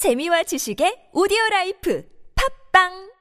재미와 0.00 0.43
지식의 0.43 1.09
오디오 1.13 1.37
라이프 1.51 2.03
팝빵 2.35 3.11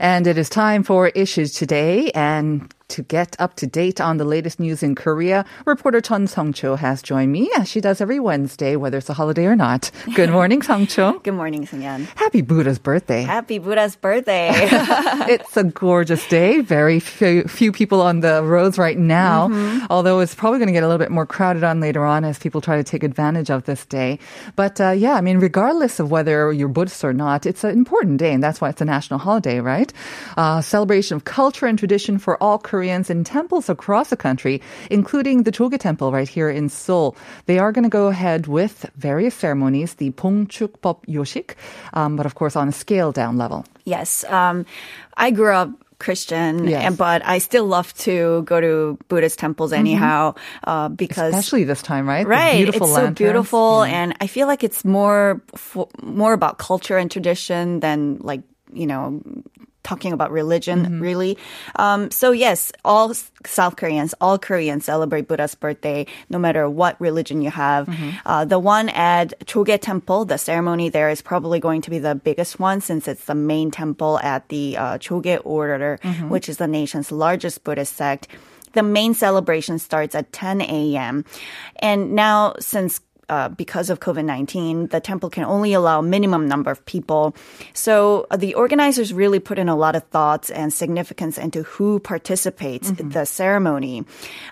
And 0.00 0.26
it 0.26 0.38
is 0.38 0.48
time 0.48 0.82
for 0.82 1.08
issues 1.14 1.52
today. 1.52 2.10
And 2.14 2.72
to 2.90 3.02
get 3.02 3.34
up 3.38 3.54
to 3.56 3.66
date 3.66 4.00
on 4.00 4.18
the 4.18 4.24
latest 4.24 4.60
news 4.60 4.82
in 4.82 4.94
Korea, 4.94 5.44
reporter 5.64 6.00
Chun 6.00 6.26
Song-cho 6.26 6.76
has 6.76 7.02
joined 7.02 7.32
me 7.32 7.50
as 7.56 7.68
she 7.68 7.80
does 7.80 8.00
every 8.00 8.20
Wednesday, 8.20 8.76
whether 8.76 8.98
it's 8.98 9.08
a 9.08 9.14
holiday 9.14 9.46
or 9.46 9.56
not. 9.56 9.90
Good 10.14 10.30
morning, 10.30 10.62
Song-cho. 10.62 11.18
Good 11.22 11.34
morning, 11.34 11.66
Sunyan. 11.66 12.06
Happy 12.16 12.42
Buddha's 12.42 12.78
birthday. 12.78 13.22
Happy 13.22 13.58
Buddha's 13.58 13.96
birthday. 13.96 14.50
it's 15.30 15.56
a 15.56 15.64
gorgeous 15.64 16.26
day. 16.28 16.60
Very 16.60 17.00
few, 17.00 17.44
few 17.44 17.72
people 17.72 18.00
on 18.00 18.20
the 18.20 18.42
roads 18.42 18.78
right 18.78 18.98
now, 18.98 19.48
Mm-hmm. 19.48 19.86
although 19.90 20.20
it's 20.20 20.34
probably 20.34 20.58
going 20.58 20.66
to 20.68 20.72
get 20.72 20.82
a 20.82 20.86
little 20.88 20.98
bit 20.98 21.10
more 21.10 21.26
crowded 21.26 21.62
on 21.64 21.80
later 21.80 22.04
on 22.04 22.24
as 22.24 22.38
people 22.38 22.60
try 22.60 22.76
to 22.76 22.84
take 22.84 23.02
advantage 23.02 23.50
of 23.50 23.64
this 23.64 23.86
day. 23.86 24.18
But 24.56 24.80
uh, 24.80 24.90
yeah, 24.90 25.14
I 25.14 25.20
mean, 25.20 25.38
regardless 25.38 26.00
of 26.00 26.10
whether 26.10 26.52
you're 26.52 26.68
Buddhist 26.68 27.04
or 27.04 27.12
not, 27.12 27.46
it's 27.46 27.62
an 27.64 27.70
important 27.70 28.18
day, 28.18 28.32
and 28.32 28.42
that's 28.42 28.60
why 28.60 28.68
it's 28.68 28.80
a 28.80 28.84
national 28.84 29.18
holiday, 29.20 29.60
right? 29.60 29.92
Uh, 30.36 30.60
celebration 30.60 31.16
of 31.16 31.24
culture 31.24 31.66
and 31.66 31.78
tradition 31.78 32.18
for 32.18 32.36
all 32.42 32.58
Koreans 32.58 32.79
in 32.88 33.24
temples 33.24 33.68
across 33.68 34.08
the 34.08 34.16
country, 34.16 34.60
including 34.90 35.42
the 35.42 35.52
Jogye 35.52 35.78
Temple 35.78 36.12
right 36.12 36.28
here 36.28 36.48
in 36.48 36.68
Seoul. 36.68 37.14
They 37.46 37.58
are 37.58 37.72
going 37.72 37.84
to 37.84 37.88
go 37.90 38.06
ahead 38.08 38.46
with 38.46 38.86
various 38.96 39.34
ceremonies, 39.34 39.94
the 39.94 40.10
Pongchukbop 40.12 41.04
Yoshik, 41.06 41.54
um, 41.92 42.16
but 42.16 42.24
of 42.26 42.34
course 42.34 42.56
on 42.56 42.68
a 42.68 42.72
scale 42.72 43.12
down 43.12 43.36
level. 43.36 43.64
yes. 43.84 44.24
Um, 44.24 44.64
I 45.16 45.30
grew 45.30 45.52
up 45.52 45.70
Christian, 45.98 46.66
Yes. 46.66 46.80
and, 46.86 46.96
but 46.96 47.20
I 47.26 47.36
still 47.38 47.66
love 47.66 47.92
to 48.08 48.40
go 48.48 48.58
to 48.58 48.96
Buddhist 49.08 49.38
temples 49.38 49.72
anyhow 49.72 50.32
uh, 50.64 50.88
because. 50.88 51.34
Especially 51.34 51.64
this 51.64 51.82
time, 51.82 52.08
right? 52.08 52.22
The 52.24 52.30
Right, 52.30 52.56
beautiful 52.56 52.86
it's 52.86 52.94
so 52.96 53.02
lanterns. 53.04 53.18
beautiful, 53.18 53.82
and 53.84 54.14
I 54.18 54.26
feel 54.26 54.46
like 54.46 54.64
it's 54.64 54.82
more 54.82 55.42
more 56.00 56.32
about 56.32 56.56
culture 56.56 56.96
and 56.96 57.10
tradition 57.10 57.80
than 57.80 58.16
like 58.24 58.40
you 58.72 58.86
know 58.86 59.20
talking 59.82 60.12
about 60.12 60.30
religion 60.30 60.84
Mm-hmm. 60.84 61.00
really. 61.00 61.38
Um, 61.76 62.10
so 62.10 62.32
yes, 62.32 62.72
all 62.84 63.12
South 63.46 63.76
Koreans, 63.76 64.14
all 64.20 64.38
Koreans 64.38 64.84
celebrate 64.84 65.26
Buddha's 65.28 65.54
birthday, 65.54 66.06
no 66.28 66.38
matter 66.38 66.68
what 66.68 67.00
religion 67.00 67.40
you 67.42 67.50
have. 67.50 67.86
Mm-hmm. 67.86 68.10
Uh, 68.26 68.44
the 68.44 68.58
one 68.58 68.88
at 68.90 69.38
Jogye 69.46 69.80
Temple, 69.80 70.24
the 70.26 70.36
ceremony 70.38 70.88
there 70.90 71.08
is 71.10 71.22
probably 71.22 71.60
going 71.60 71.80
to 71.82 71.90
be 71.90 71.98
the 71.98 72.14
biggest 72.14 72.60
one 72.60 72.80
since 72.80 73.08
it's 73.08 73.24
the 73.24 73.34
main 73.34 73.70
temple 73.70 74.18
at 74.22 74.48
the 74.48 74.76
uh, 74.76 74.98
Jogye 74.98 75.40
Order, 75.44 75.98
Mm-hmm. 76.02 76.28
which 76.28 76.48
is 76.48 76.56
the 76.58 76.66
nation's 76.68 77.10
largest 77.10 77.64
Buddhist 77.64 77.96
sect. 77.96 78.28
The 78.72 78.82
main 78.82 79.14
celebration 79.14 79.78
starts 79.78 80.14
at 80.14 80.32
10 80.32 80.60
a.m. 80.60 81.24
And 81.80 82.12
now, 82.14 82.54
since 82.60 83.00
uh, 83.30 83.48
because 83.48 83.88
of 83.90 84.00
COVID 84.00 84.24
19, 84.24 84.88
the 84.88 85.00
temple 85.00 85.30
can 85.30 85.44
only 85.44 85.72
allow 85.72 86.00
minimum 86.02 86.48
number 86.48 86.70
of 86.70 86.84
people. 86.84 87.34
So 87.72 88.26
uh, 88.30 88.36
the 88.36 88.54
organizers 88.54 89.14
really 89.14 89.38
put 89.38 89.58
in 89.58 89.68
a 89.68 89.76
lot 89.76 89.94
of 89.94 90.02
thoughts 90.10 90.50
and 90.50 90.72
significance 90.72 91.38
into 91.38 91.62
who 91.62 92.00
participates 92.00 92.90
in 92.90 93.10
the 93.10 93.24
ceremony. 93.24 94.04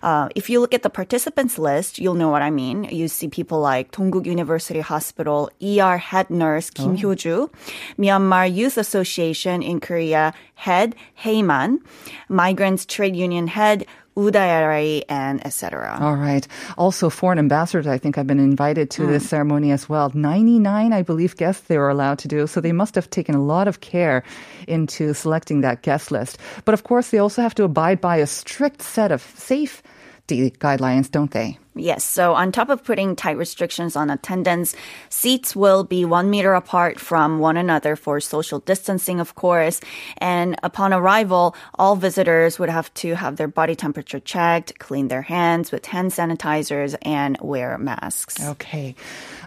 Uh, 0.02 0.28
if 0.36 0.48
you 0.48 0.60
look 0.60 0.72
at 0.74 0.82
the 0.82 0.90
participants 0.90 1.58
list, 1.58 1.98
you'll 1.98 2.14
know 2.14 2.30
what 2.30 2.42
I 2.42 2.50
mean. 2.50 2.84
You 2.84 3.08
see 3.08 3.26
people 3.26 3.58
like 3.58 3.90
Dongguk 3.90 4.26
University 4.26 4.80
Hospital 4.80 5.50
ER 5.60 5.98
head 5.98 6.30
nurse 6.30 6.70
Kim 6.70 6.96
Hyo-ju, 6.96 7.50
Myanmar 7.98 8.46
Youth 8.46 8.78
Association 8.78 9.60
in 9.62 9.80
Korea 9.80 10.32
head 10.54 10.94
Heyman, 11.22 11.78
Migrants 12.28 12.86
Trade 12.86 13.16
Union 13.16 13.48
head 13.48 13.86
Udaya 14.18 14.66
Rai, 14.66 15.04
and 15.08 15.44
etc. 15.46 15.96
All 16.00 16.16
right. 16.16 16.46
Also, 16.76 17.08
foreign 17.08 17.38
ambassadors, 17.38 17.86
I 17.86 17.98
think, 17.98 18.16
have 18.16 18.26
been 18.26 18.40
invited 18.40 18.90
to 18.98 19.06
this 19.06 19.22
hmm. 19.22 19.28
ceremony 19.28 19.70
as 19.70 19.88
well. 19.88 20.10
99, 20.12 20.92
I 20.92 21.02
believe, 21.02 21.36
guests 21.36 21.68
they 21.68 21.78
were 21.78 21.88
allowed 21.88 22.18
to 22.20 22.28
do. 22.28 22.48
So 22.48 22.60
they 22.60 22.72
must 22.72 22.96
have 22.96 23.08
taken 23.10 23.36
a 23.36 23.42
lot 23.42 23.68
of 23.68 23.80
care 23.80 24.24
into 24.66 25.14
selecting 25.14 25.60
that 25.60 25.82
guest 25.82 26.10
list. 26.10 26.38
But 26.64 26.74
of 26.74 26.82
course, 26.82 27.10
they 27.10 27.18
also 27.18 27.42
have 27.42 27.54
to 27.54 27.64
abide 27.64 28.00
by 28.00 28.16
a 28.16 28.26
strict 28.26 28.82
set 28.82 29.12
of 29.12 29.22
safety 29.22 30.50
guidelines, 30.58 31.08
don't 31.08 31.30
they? 31.30 31.58
Yes. 31.78 32.04
So 32.04 32.34
on 32.34 32.52
top 32.52 32.68
of 32.68 32.84
putting 32.84 33.16
tight 33.16 33.36
restrictions 33.36 33.96
on 33.96 34.10
attendance, 34.10 34.74
seats 35.08 35.54
will 35.54 35.84
be 35.84 36.04
one 36.04 36.30
meter 36.30 36.54
apart 36.54 37.00
from 37.00 37.38
one 37.38 37.56
another 37.56 37.96
for 37.96 38.20
social 38.20 38.60
distancing, 38.60 39.20
of 39.20 39.34
course. 39.34 39.80
And 40.18 40.56
upon 40.62 40.92
arrival, 40.92 41.54
all 41.78 41.96
visitors 41.96 42.58
would 42.58 42.68
have 42.68 42.92
to 42.94 43.14
have 43.14 43.36
their 43.36 43.48
body 43.48 43.74
temperature 43.74 44.20
checked, 44.20 44.78
clean 44.78 45.08
their 45.08 45.22
hands 45.22 45.72
with 45.72 45.86
hand 45.86 46.12
sanitizers, 46.12 46.96
and 47.02 47.38
wear 47.40 47.78
masks. 47.78 48.42
Okay. 48.44 48.94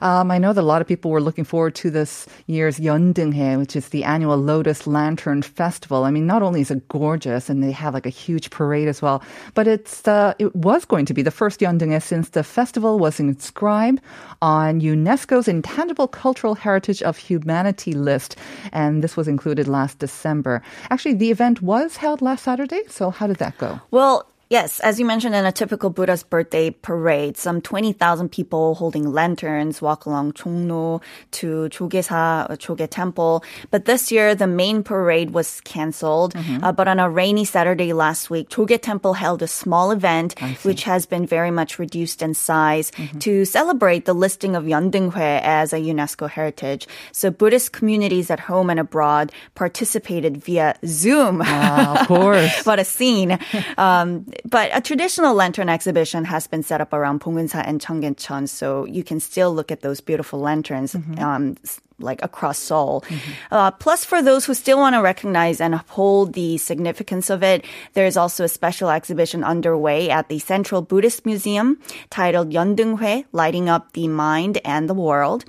Um, 0.01 0.31
I 0.31 0.37
know 0.37 0.53
that 0.53 0.61
a 0.61 0.63
lot 0.63 0.81
of 0.81 0.87
people 0.87 1.11
were 1.11 1.21
looking 1.21 1.45
forward 1.45 1.75
to 1.75 1.91
this 1.91 2.27
year's 2.47 2.79
Yeondeunghoe, 2.79 3.59
which 3.59 3.75
is 3.75 3.89
the 3.89 4.03
annual 4.03 4.37
Lotus 4.37 4.87
Lantern 4.87 5.41
Festival. 5.41 6.03
I 6.03 6.11
mean, 6.11 6.25
not 6.25 6.41
only 6.41 6.61
is 6.61 6.71
it 6.71 6.87
gorgeous 6.87 7.49
and 7.49 7.63
they 7.63 7.71
have 7.71 7.93
like 7.93 8.05
a 8.05 8.09
huge 8.09 8.49
parade 8.49 8.87
as 8.87 9.01
well, 9.01 9.21
but 9.53 9.67
it's 9.67 10.07
uh, 10.07 10.33
it 10.39 10.55
was 10.55 10.85
going 10.85 11.05
to 11.05 11.13
be 11.13 11.21
the 11.21 11.31
first 11.31 11.59
Yeondeunghoe 11.59 12.01
since 12.01 12.20
the 12.29 12.43
festival 12.43 12.99
was 12.99 13.19
inscribed 13.19 14.01
on 14.41 14.81
UNESCO's 14.81 15.47
Intangible 15.47 16.07
Cultural 16.07 16.55
Heritage 16.55 17.01
of 17.03 17.17
Humanity 17.17 17.93
list, 17.93 18.35
and 18.71 19.03
this 19.03 19.17
was 19.17 19.27
included 19.27 19.67
last 19.67 19.99
December. 19.99 20.61
Actually, 20.89 21.15
the 21.15 21.31
event 21.31 21.61
was 21.61 21.97
held 21.97 22.21
last 22.21 22.43
Saturday. 22.43 22.81
So 22.87 23.09
how 23.09 23.27
did 23.27 23.37
that 23.37 23.57
go? 23.57 23.79
Well, 23.91 24.30
Yes, 24.51 24.81
as 24.81 24.99
you 24.99 25.05
mentioned, 25.05 25.33
in 25.33 25.45
a 25.45 25.51
typical 25.53 25.89
Buddha's 25.89 26.23
birthday 26.23 26.71
parade, 26.71 27.37
some 27.37 27.61
20,000 27.61 28.27
people 28.27 28.75
holding 28.75 29.13
lanterns 29.13 29.81
walk 29.81 30.05
along 30.05 30.33
Jongno 30.33 31.01
to 31.39 31.69
Jogyesa, 31.69 32.49
or 32.49 32.57
Jogye 32.57 32.89
Temple. 32.89 33.45
But 33.69 33.85
this 33.85 34.11
year, 34.11 34.35
the 34.35 34.47
main 34.47 34.83
parade 34.83 35.31
was 35.31 35.61
canceled. 35.61 36.35
Uh, 36.63 36.73
but 36.73 36.89
on 36.89 36.99
a 36.99 37.09
rainy 37.09 37.45
Saturday 37.45 37.93
last 37.93 38.29
week, 38.29 38.49
Jogye 38.49 38.81
Temple 38.81 39.13
held 39.13 39.41
a 39.41 39.47
small 39.47 39.89
event, 39.89 40.37
which 40.63 40.83
has 40.83 41.05
been 41.05 41.25
very 41.25 41.49
much 41.49 41.79
reduced 41.79 42.21
in 42.21 42.33
size 42.33 42.91
to 43.19 43.45
celebrate 43.45 44.03
the 44.03 44.13
listing 44.13 44.57
of 44.57 44.65
Yeondeunghoe 44.65 45.39
as 45.43 45.71
a 45.71 45.79
UNESCO 45.79 46.29
heritage. 46.29 46.89
So 47.13 47.31
Buddhist 47.31 47.71
communities 47.71 48.29
at 48.29 48.41
home 48.41 48.69
and 48.69 48.81
abroad 48.81 49.31
participated 49.55 50.43
via 50.43 50.75
Zoom. 50.85 51.39
of 51.39 52.05
course. 52.09 52.65
what 52.65 52.79
a 52.79 52.83
scene. 52.83 53.39
Um, 53.77 54.25
but 54.49 54.69
a 54.73 54.81
traditional 54.81 55.33
lantern 55.35 55.69
exhibition 55.69 56.25
has 56.25 56.47
been 56.47 56.63
set 56.63 56.81
up 56.81 56.93
around 56.93 57.21
Bongeunsa 57.21 57.63
and 57.65 57.79
Cheonggyecheon, 57.81 58.47
so 58.49 58.85
you 58.85 59.03
can 59.03 59.19
still 59.19 59.53
look 59.53 59.71
at 59.71 59.81
those 59.81 60.01
beautiful 60.01 60.39
lanterns. 60.39 60.95
Um, 61.17 61.57
s- 61.63 61.79
like 62.03 62.23
across 62.23 62.57
Seoul. 62.57 63.03
Uh, 63.51 63.71
plus, 63.71 64.05
for 64.05 64.21
those 64.21 64.45
who 64.45 64.53
still 64.53 64.77
want 64.77 64.95
to 64.95 65.01
recognize 65.01 65.61
and 65.61 65.75
uphold 65.75 66.33
the 66.33 66.57
significance 66.57 67.29
of 67.29 67.43
it, 67.43 67.65
there's 67.93 68.17
also 68.17 68.43
a 68.43 68.49
special 68.49 68.89
exhibition 68.89 69.43
underway 69.43 70.09
at 70.09 70.29
the 70.29 70.39
Central 70.39 70.81
Buddhist 70.81 71.25
Museum 71.25 71.79
titled 72.09 72.51
Yeondeunghoe, 72.51 73.25
Lighting 73.31 73.69
Up 73.69 73.93
the 73.93 74.07
Mind 74.07 74.59
and 74.65 74.89
the 74.89 74.93
World. 74.93 75.45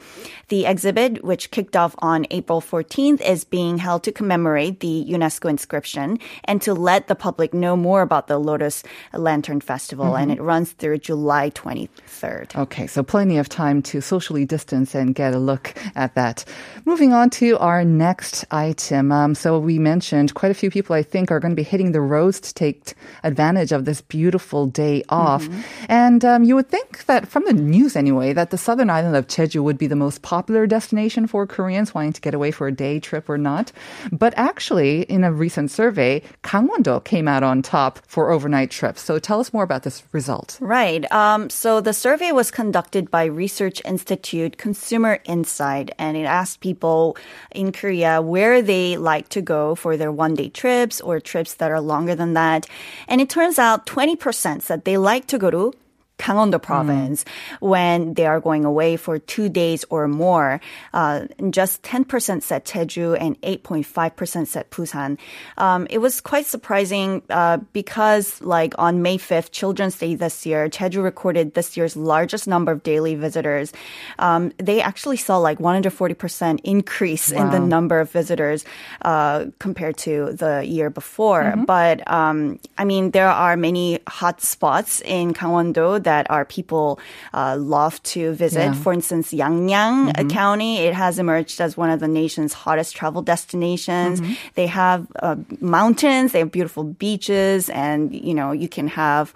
The 0.48 0.66
exhibit, 0.66 1.24
which 1.24 1.50
kicked 1.50 1.76
off 1.76 1.94
on 1.98 2.26
April 2.30 2.60
14th, 2.60 3.20
is 3.22 3.44
being 3.44 3.78
held 3.78 4.02
to 4.04 4.12
commemorate 4.12 4.80
the 4.80 5.06
UNESCO 5.08 5.48
inscription 5.48 6.18
and 6.44 6.60
to 6.62 6.74
let 6.74 7.08
the 7.08 7.14
public 7.14 7.54
know 7.54 7.76
more 7.76 8.02
about 8.02 8.26
the 8.26 8.38
Lotus 8.38 8.82
Lantern 9.14 9.60
Festival. 9.60 10.14
And 10.16 10.30
it 10.30 10.40
runs 10.40 10.72
through 10.72 10.98
July 10.98 11.50
23rd. 11.50 12.56
Okay, 12.56 12.86
so 12.86 13.02
plenty 13.02 13.38
of 13.38 13.48
time 13.48 13.82
to 13.82 14.00
socially 14.00 14.44
distance 14.44 14.94
and 14.94 15.14
get 15.14 15.34
a 15.34 15.38
look 15.38 15.74
at 15.94 16.14
that. 16.14 16.41
Moving 16.84 17.12
on 17.12 17.30
to 17.30 17.58
our 17.58 17.84
next 17.84 18.44
item. 18.50 19.12
Um, 19.12 19.34
so 19.34 19.58
we 19.58 19.78
mentioned 19.78 20.34
quite 20.34 20.50
a 20.50 20.54
few 20.54 20.70
people, 20.70 20.94
I 20.94 21.02
think, 21.02 21.30
are 21.30 21.40
going 21.40 21.52
to 21.52 21.56
be 21.56 21.62
hitting 21.62 21.92
the 21.92 22.00
roads 22.00 22.40
to 22.40 22.54
take 22.54 22.94
advantage 23.22 23.72
of 23.72 23.84
this 23.84 24.00
beautiful 24.00 24.66
day 24.66 25.04
off. 25.08 25.48
And 25.88 26.24
um, 26.24 26.44
you 26.44 26.54
would 26.56 26.68
think 26.68 27.06
that, 27.06 27.28
from 27.28 27.44
the 27.44 27.52
news 27.52 27.96
anyway, 27.96 28.32
that 28.32 28.50
the 28.50 28.58
southern 28.58 28.90
island 28.90 29.16
of 29.16 29.26
Jeju 29.26 29.62
would 29.62 29.78
be 29.78 29.86
the 29.86 29.96
most 29.96 30.22
popular 30.22 30.66
destination 30.66 31.26
for 31.26 31.46
Koreans 31.46 31.94
wanting 31.94 32.14
to 32.14 32.20
get 32.20 32.34
away 32.34 32.50
for 32.50 32.66
a 32.66 32.72
day 32.72 32.98
trip 32.98 33.28
or 33.28 33.38
not. 33.38 33.72
But 34.10 34.34
actually, 34.36 35.02
in 35.02 35.24
a 35.24 35.32
recent 35.32 35.70
survey, 35.70 36.22
Gangwon-do 36.42 37.00
came 37.04 37.28
out 37.28 37.42
on 37.42 37.62
top 37.62 38.00
for 38.06 38.30
overnight 38.30 38.70
trips. 38.70 39.02
So 39.02 39.18
tell 39.18 39.40
us 39.40 39.52
more 39.52 39.62
about 39.62 39.82
this 39.82 40.02
result. 40.12 40.58
Right. 40.60 41.10
Um, 41.12 41.50
so 41.50 41.80
the 41.80 41.92
survey 41.92 42.32
was 42.32 42.50
conducted 42.50 43.10
by 43.10 43.24
Research 43.24 43.80
Institute 43.84 44.58
Consumer 44.58 45.20
Insight, 45.24 45.90
and 45.98 46.16
it 46.22 46.26
asked 46.26 46.60
people 46.60 47.16
in 47.50 47.72
Korea 47.72 48.22
where 48.22 48.62
they 48.62 48.96
like 48.96 49.28
to 49.30 49.42
go 49.42 49.74
for 49.74 49.96
their 49.96 50.12
one 50.12 50.34
day 50.34 50.48
trips 50.48 51.00
or 51.00 51.20
trips 51.20 51.54
that 51.54 51.70
are 51.70 51.80
longer 51.80 52.14
than 52.14 52.34
that. 52.34 52.66
And 53.08 53.20
it 53.20 53.28
turns 53.28 53.58
out 53.58 53.86
20% 53.86 54.62
said 54.62 54.84
they 54.84 54.96
like 54.96 55.26
to 55.28 55.38
go 55.38 55.50
to 55.50 55.74
Gangwon-do 56.22 56.58
province 56.58 57.24
when 57.60 58.14
they 58.14 58.26
are 58.26 58.40
going 58.40 58.64
away 58.64 58.96
for 58.96 59.18
two 59.18 59.48
days 59.48 59.84
or 59.90 60.06
more. 60.06 60.60
Uh, 60.94 61.26
just 61.50 61.82
10% 61.82 62.42
said 62.42 62.64
Jeju 62.64 63.16
and 63.20 63.40
8.5% 63.42 64.46
said 64.46 64.70
Busan. 64.70 65.18
Um, 65.58 65.86
it 65.90 65.98
was 65.98 66.20
quite 66.20 66.46
surprising 66.46 67.22
uh, 67.28 67.58
because, 67.72 68.40
like 68.40 68.74
on 68.78 69.02
May 69.02 69.18
5th, 69.18 69.50
Children's 69.50 69.98
Day 69.98 70.14
this 70.14 70.46
year, 70.46 70.68
Jeju 70.68 71.02
recorded 71.02 71.54
this 71.54 71.76
year's 71.76 71.96
largest 71.96 72.46
number 72.46 72.70
of 72.70 72.82
daily 72.82 73.16
visitors. 73.16 73.72
Um, 74.18 74.52
they 74.58 74.80
actually 74.80 75.16
saw 75.16 75.38
like 75.38 75.58
140% 75.58 76.60
increase 76.62 77.32
wow. 77.32 77.42
in 77.42 77.50
the 77.50 77.58
number 77.58 77.98
of 77.98 78.10
visitors 78.10 78.64
uh, 79.02 79.46
compared 79.58 79.96
to 79.98 80.32
the 80.34 80.64
year 80.64 80.88
before. 80.88 81.42
Mm-hmm. 81.42 81.64
But 81.64 82.08
um, 82.10 82.60
I 82.78 82.84
mean, 82.84 83.10
there 83.10 83.28
are 83.28 83.56
many 83.56 83.98
hot 84.06 84.40
spots 84.40 85.00
in 85.00 85.34
Gangwon-do 85.34 85.98
that 86.00 86.11
that 86.12 86.30
our 86.30 86.44
people 86.44 87.00
uh, 87.32 87.56
love 87.58 88.02
to 88.14 88.32
visit. 88.44 88.70
Yeah. 88.70 88.82
For 88.84 88.92
instance, 88.92 89.32
Yangyang 89.32 90.12
mm-hmm. 90.12 90.28
County, 90.28 90.72
it 90.86 90.94
has 90.94 91.18
emerged 91.18 91.60
as 91.60 91.76
one 91.76 91.90
of 91.90 92.00
the 92.04 92.08
nation's 92.08 92.52
hottest 92.52 92.94
travel 92.94 93.22
destinations. 93.22 94.20
Mm-hmm. 94.20 94.32
They 94.58 94.68
have 94.82 95.00
uh, 95.26 95.36
mountains, 95.60 96.32
they 96.32 96.40
have 96.44 96.52
beautiful 96.52 96.84
beaches, 96.84 97.70
and 97.70 97.98
you 98.28 98.34
know 98.34 98.52
you 98.52 98.68
can 98.68 98.88
have 98.88 99.32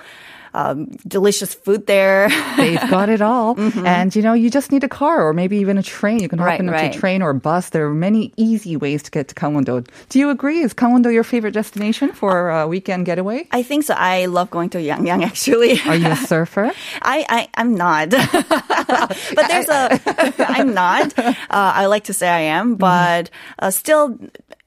um, 0.57 0.87
delicious 1.07 1.55
food 1.55 1.87
there. 1.87 2.29
They've 2.57 2.81
got 2.91 3.09
it 3.09 3.21
all. 3.21 3.55
Mm-hmm. 3.67 3.87
And, 3.87 4.15
you 4.15 4.23
know, 4.23 4.33
you 4.33 4.49
just 4.49 4.71
need 4.71 4.85
a 4.85 4.89
car 4.89 5.27
or 5.27 5.33
maybe 5.33 5.57
even 5.59 5.77
a 5.77 5.83
train. 5.83 6.21
You 6.21 6.29
can 6.29 6.39
hop 6.39 6.47
right, 6.47 6.61
into 6.61 6.73
right. 6.73 6.95
a 6.95 6.99
train 6.99 7.21
or 7.21 7.31
a 7.31 7.35
bus. 7.35 7.71
There 7.71 7.87
are 7.87 7.95
many 7.95 8.33
easy 8.37 8.77
ways 8.77 9.03
to 9.05 9.11
get 9.11 9.29
to 9.29 9.35
Gangwon-do. 9.35 9.85
Do 10.09 10.19
you 10.19 10.31
agree? 10.31 10.61
Is 10.61 10.73
Gangwon-do 10.73 11.11
your 11.11 11.25
favorite 11.25 11.53
destination 11.53 12.13
for 12.13 12.51
a 12.51 12.69
weekend 12.69 13.07
getaway? 13.07 13.49
I 13.51 13.63
think 13.63 13.85
so. 13.85 13.95
I 13.95 14.27
love 14.27 14.51
going 14.51 14.71
to 14.71 14.79
Yangyang, 14.79 15.25
actually. 15.25 15.81
Are 15.83 15.97
you 15.97 16.09
a 16.09 16.17
surfer? 16.31 16.71
I, 17.03 17.27
I, 17.29 17.49
I'm 17.55 17.75
not. 17.75 18.11
but 18.11 19.49
there's 19.49 19.69
a, 19.69 20.01
I'm 20.39 20.75
not. 20.75 21.19
Uh, 21.19 21.35
I 21.51 21.87
like 21.87 22.05
to 22.05 22.15
say 22.15 22.29
I 22.29 22.41
am, 22.55 22.77
but 22.77 23.31
uh, 23.59 23.71
still, 23.71 24.19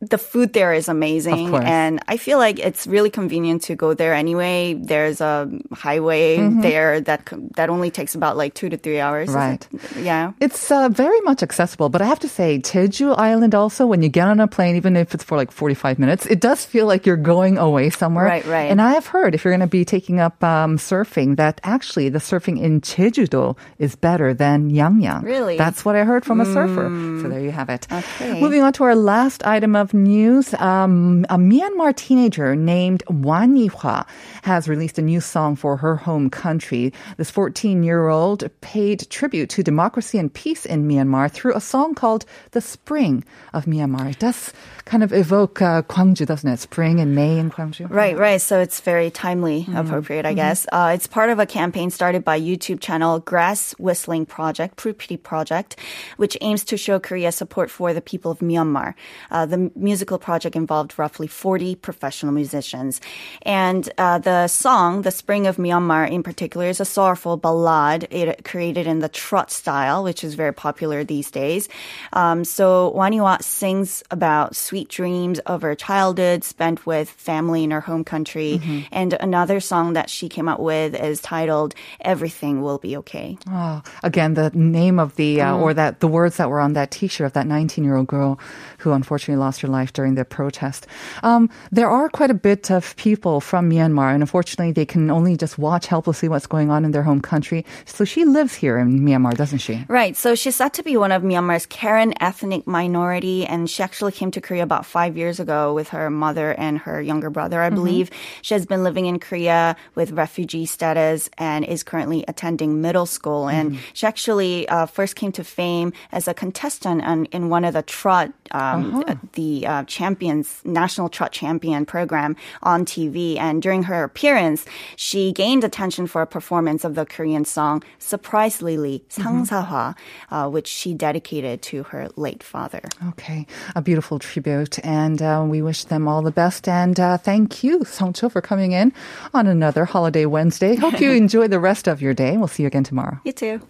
the 0.01 0.17
food 0.17 0.53
there 0.53 0.71
is 0.71 0.87
amazing 0.87 1.53
and 1.53 1.99
i 2.07 2.15
feel 2.15 2.37
like 2.37 2.57
it's 2.57 2.87
really 2.87 3.09
convenient 3.09 3.63
to 3.63 3.75
go 3.75 3.93
there 3.93 4.13
anyway. 4.13 4.73
There's 4.73 5.19
a 5.19 5.51
highway 5.73 6.37
mm-hmm. 6.37 6.61
there 6.61 7.01
that 7.01 7.27
that 7.55 7.69
only 7.69 7.91
takes 7.91 8.15
about 8.15 8.37
like 8.37 8.53
two 8.53 8.69
to 8.69 8.77
three 8.77 8.99
hours 8.99 9.29
right 9.29 9.67
it? 9.73 9.97
yeah. 9.97 10.31
It's 10.39 10.71
uh, 10.71 10.87
very 10.87 11.19
much 11.21 11.43
accessible 11.43 11.89
but 11.89 12.01
i 12.01 12.05
have 12.05 12.19
to 12.19 12.29
say 12.29 12.59
jeju 12.59 13.17
island 13.17 13.53
also 13.53 13.85
when 13.85 14.01
you 14.01 14.07
get 14.07 14.27
on 14.27 14.39
a 14.39 14.47
plane 14.47 14.77
even 14.77 14.95
if 14.95 15.13
it's 15.13 15.23
for 15.23 15.35
like 15.35 15.51
45 15.51 15.99
minutes 15.99 16.25
it 16.27 16.39
does 16.39 16.63
feel 16.63 16.85
like 16.85 17.05
you're 17.05 17.17
going 17.17 17.57
away 17.57 17.89
somewhere. 17.89 18.25
Right 18.25 18.45
right. 18.45 18.71
And 18.71 18.81
i 18.81 18.93
have 18.93 19.07
heard 19.07 19.35
if 19.35 19.43
you're 19.43 19.51
going 19.51 19.67
to 19.67 19.67
be 19.67 19.83
taking 19.83 20.19
up 20.19 20.41
um, 20.43 20.77
surfing 20.77 21.35
that 21.35 21.59
actually 21.63 22.07
the 22.07 22.19
surfing 22.19 22.61
in 22.61 22.79
jeju-do 22.79 23.55
is 23.79 23.95
better 23.95 24.33
than 24.33 24.71
yangyang. 24.71 25.23
Really? 25.23 25.57
That's 25.57 25.83
what 25.83 25.95
i 25.95 26.03
heard 26.05 26.23
from 26.23 26.39
a 26.39 26.45
surfer. 26.45 26.87
So 27.21 27.27
there 27.27 27.41
you 27.41 27.51
have 27.51 27.67
it. 27.67 27.87
Okay. 27.91 28.39
moving 28.39 28.61
on 28.61 28.71
to 28.73 28.83
our 28.83 28.95
last 28.95 29.43
item 29.45 29.75
of 29.75 29.88
news, 29.93 30.53
um, 30.55 31.25
a 31.29 31.37
Myanmar 31.37 31.95
teenager 31.95 32.55
named 32.55 33.03
Wan 33.09 33.55
Yihua 33.55 34.07
has 34.43 34.67
released 34.67 34.97
a 34.97 35.01
new 35.01 35.21
song 35.21 35.55
for 35.55 35.77
her 35.77 35.95
home 35.95 36.29
country. 36.29 36.93
This 37.17 37.31
14-year-old 37.31 38.49
paid 38.61 39.09
tribute 39.09 39.49
to 39.51 39.63
democracy 39.63 40.17
and 40.17 40.33
peace 40.33 40.65
in 40.65 40.87
Myanmar 40.87 41.31
through 41.31 41.55
a 41.55 41.61
song 41.61 41.95
called 41.95 42.25
"The 42.51 42.61
Spring 42.61 43.23
of 43.53 43.65
Myanmar." 43.65 44.11
It 44.11 44.19
does 44.19 44.53
kind 44.85 45.03
of 45.03 45.13
evoke 45.13 45.61
uh, 45.61 45.83
Gwangju, 45.83 46.25
doesn't 46.25 46.49
it? 46.49 46.59
Spring 46.59 46.99
and 46.99 47.13
May 47.13 47.37
in 47.37 47.51
Gwangju. 47.51 47.89
Right, 47.89 48.17
right. 48.17 48.41
So 48.41 48.59
it's 48.59 48.81
very 48.81 49.11
timely, 49.11 49.61
mm-hmm. 49.61 49.75
appropriate, 49.75 50.25
I 50.25 50.29
mm-hmm. 50.29 50.35
guess. 50.37 50.65
Uh, 50.71 50.91
it's 50.95 51.05
part 51.05 51.29
of 51.29 51.37
a 51.37 51.45
campaign 51.45 51.91
started 51.91 52.23
by 52.23 52.39
YouTube 52.39 52.79
channel 52.79 53.19
Grass 53.19 53.73
Whistling 53.77 54.25
Project, 54.25 54.77
Pulpiri 54.77 55.21
Project, 55.21 55.75
which 56.17 56.37
aims 56.41 56.63
to 56.65 56.77
show 56.77 56.99
Korea's 56.99 57.35
support 57.35 57.69
for 57.69 57.93
the 57.93 58.01
people 58.01 58.31
of 58.31 58.39
Myanmar. 58.39 58.95
Uh, 59.29 59.45
the 59.45 59.71
musical 59.79 60.17
project 60.17 60.55
involved 60.55 60.97
roughly 60.97 61.27
40 61.27 61.75
professional 61.75 62.33
musicians. 62.33 63.01
And 63.43 63.89
uh, 63.97 64.19
the 64.19 64.47
song, 64.47 65.01
The 65.03 65.11
Spring 65.11 65.47
of 65.47 65.57
Myanmar 65.57 66.09
in 66.09 66.23
particular, 66.23 66.67
is 66.67 66.79
a 66.79 66.85
sorrowful 66.85 67.37
ballad 67.37 68.07
it 68.11 68.43
created 68.43 68.87
in 68.87 68.99
the 68.99 69.09
trot 69.09 69.51
style, 69.51 70.03
which 70.03 70.23
is 70.23 70.35
very 70.35 70.53
popular 70.53 71.03
these 71.03 71.31
days. 71.31 71.69
Um, 72.13 72.43
so 72.43 72.93
Waniwa 72.95 73.41
sings 73.41 74.03
about 74.11 74.55
sweet 74.55 74.89
dreams 74.89 75.39
of 75.39 75.61
her 75.61 75.75
childhood 75.75 76.43
spent 76.43 76.85
with 76.85 77.09
family 77.09 77.63
in 77.63 77.71
her 77.71 77.81
home 77.81 78.03
country. 78.03 78.59
Mm-hmm. 78.61 78.79
And 78.91 79.13
another 79.13 79.59
song 79.59 79.93
that 79.93 80.09
she 80.09 80.29
came 80.29 80.49
out 80.49 80.59
with 80.59 80.95
is 80.95 81.21
titled 81.21 81.75
"Everything 82.01 82.61
Will 82.61 82.77
Be 82.77 82.97
Okay." 82.97 83.37
Oh, 83.49 83.81
again, 84.03 84.33
the 84.33 84.49
name 84.51 84.99
of 84.99 85.15
the 85.15 85.41
uh, 85.41 85.55
mm. 85.55 85.61
or 85.61 85.73
that 85.73 85.99
the 85.99 86.07
words 86.07 86.37
that 86.37 86.49
were 86.49 86.59
on 86.59 86.73
that 86.73 86.91
T-shirt 86.91 87.25
of 87.25 87.33
that 87.33 87.45
19-year-old 87.45 88.07
girl 88.07 88.39
who 88.79 88.91
unfortunately 88.91 89.39
lost 89.39 89.61
her 89.61 89.67
life 89.71 89.93
during 89.93 90.15
the 90.15 90.25
protest. 90.25 90.87
Um, 91.23 91.49
there 91.71 91.89
are 91.89 92.09
quite 92.09 92.31
a 92.31 92.35
bit 92.35 92.71
of 92.71 92.95
people 92.95 93.41
from 93.41 93.69
Myanmar, 93.69 94.13
and 94.13 94.23
unfortunately, 94.23 94.71
they 94.71 94.85
can 94.85 95.09
only 95.09 95.35
just 95.35 95.57
watch 95.57 95.87
helplessly 95.87 96.29
what's 96.29 96.47
going 96.47 96.69
on 96.69 96.85
in 96.85 96.91
their 96.91 97.03
home 97.03 97.21
country. 97.21 97.65
So 97.85 98.05
she 98.05 98.25
lives 98.25 98.53
here 98.53 98.77
in 98.77 99.01
Myanmar, 99.01 99.33
doesn't 99.35 99.59
she? 99.59 99.85
Right. 99.87 100.15
So 100.15 100.35
she's 100.35 100.55
said 100.55 100.73
to 100.73 100.83
be 100.83 100.97
one 100.97 101.11
of 101.11 101.23
Myanmar's 101.23 101.65
Karen 101.65 102.13
ethnic 102.21 102.67
minority, 102.67 103.45
and 103.45 103.69
she 103.69 103.83
actually 103.83 104.11
came 104.11 104.31
to 104.31 104.41
Korea 104.41 104.63
about 104.63 104.85
five 104.85 105.17
years 105.17 105.39
ago 105.39 105.73
with 105.73 105.89
her 105.89 106.09
mother 106.09 106.53
and 106.53 106.77
her 106.79 107.01
younger 107.01 107.29
brother, 107.29 107.61
I 107.61 107.67
mm-hmm. 107.67 107.75
believe. 107.75 108.11
She 108.41 108.53
has 108.53 108.65
been 108.65 108.83
living 108.83 109.05
in 109.05 109.19
Korea 109.19 109.75
with 109.95 110.11
refugee 110.11 110.65
status 110.65 111.29
and 111.37 111.65
is 111.65 111.83
currently 111.83 112.25
attending 112.27 112.81
middle 112.81 113.05
school. 113.05 113.47
And 113.47 113.71
mm-hmm. 113.71 113.81
she 113.93 114.07
actually 114.07 114.67
uh, 114.69 114.85
first 114.85 115.15
came 115.15 115.31
to 115.33 115.43
fame 115.43 115.93
as 116.11 116.27
a 116.27 116.33
contestant 116.33 117.03
on, 117.03 117.25
in 117.25 117.49
one 117.49 117.65
of 117.65 117.73
the 117.73 117.81
trot, 117.81 118.31
um, 118.51 119.03
uh-huh. 119.03 119.15
the 119.33 119.58
uh, 119.58 119.84
champions, 119.84 120.60
national 120.64 121.08
trot 121.08 121.32
champion 121.32 121.86
program 121.86 122.36
on 122.62 122.84
TV. 122.84 123.38
And 123.38 123.62
during 123.62 123.84
her 123.84 124.04
appearance, 124.04 124.64
she 124.96 125.32
gained 125.32 125.64
attention 125.64 126.06
for 126.06 126.22
a 126.22 126.26
performance 126.26 126.84
of 126.84 126.94
the 126.94 127.06
Korean 127.06 127.44
song 127.44 127.82
Surprise 127.98 128.62
Lily, 128.62 129.04
상사화, 129.08 129.94
mm-hmm. 129.94 130.34
uh, 130.34 130.48
which 130.48 130.66
she 130.66 130.94
dedicated 130.94 131.62
to 131.62 131.84
her 131.84 132.08
late 132.16 132.42
father. 132.42 132.80
Okay, 133.08 133.46
a 133.74 133.82
beautiful 133.82 134.18
tribute 134.18 134.78
and 134.84 135.20
uh, 135.22 135.44
we 135.46 135.62
wish 135.62 135.84
them 135.84 136.06
all 136.08 136.22
the 136.22 136.30
best. 136.30 136.68
And 136.68 136.98
uh, 136.98 137.18
thank 137.18 137.64
you, 137.64 137.80
Songcho, 137.80 138.30
for 138.30 138.40
coming 138.40 138.72
in 138.72 138.92
on 139.32 139.46
another 139.46 139.84
Holiday 139.84 140.26
Wednesday. 140.26 140.76
Hope 140.76 141.00
you 141.00 141.10
enjoy 141.10 141.48
the 141.48 141.60
rest 141.60 141.88
of 141.88 142.02
your 142.02 142.14
day. 142.14 142.36
We'll 142.36 142.48
see 142.48 142.62
you 142.62 142.66
again 142.68 142.84
tomorrow. 142.84 143.20
You 143.24 143.32
too. 143.32 143.60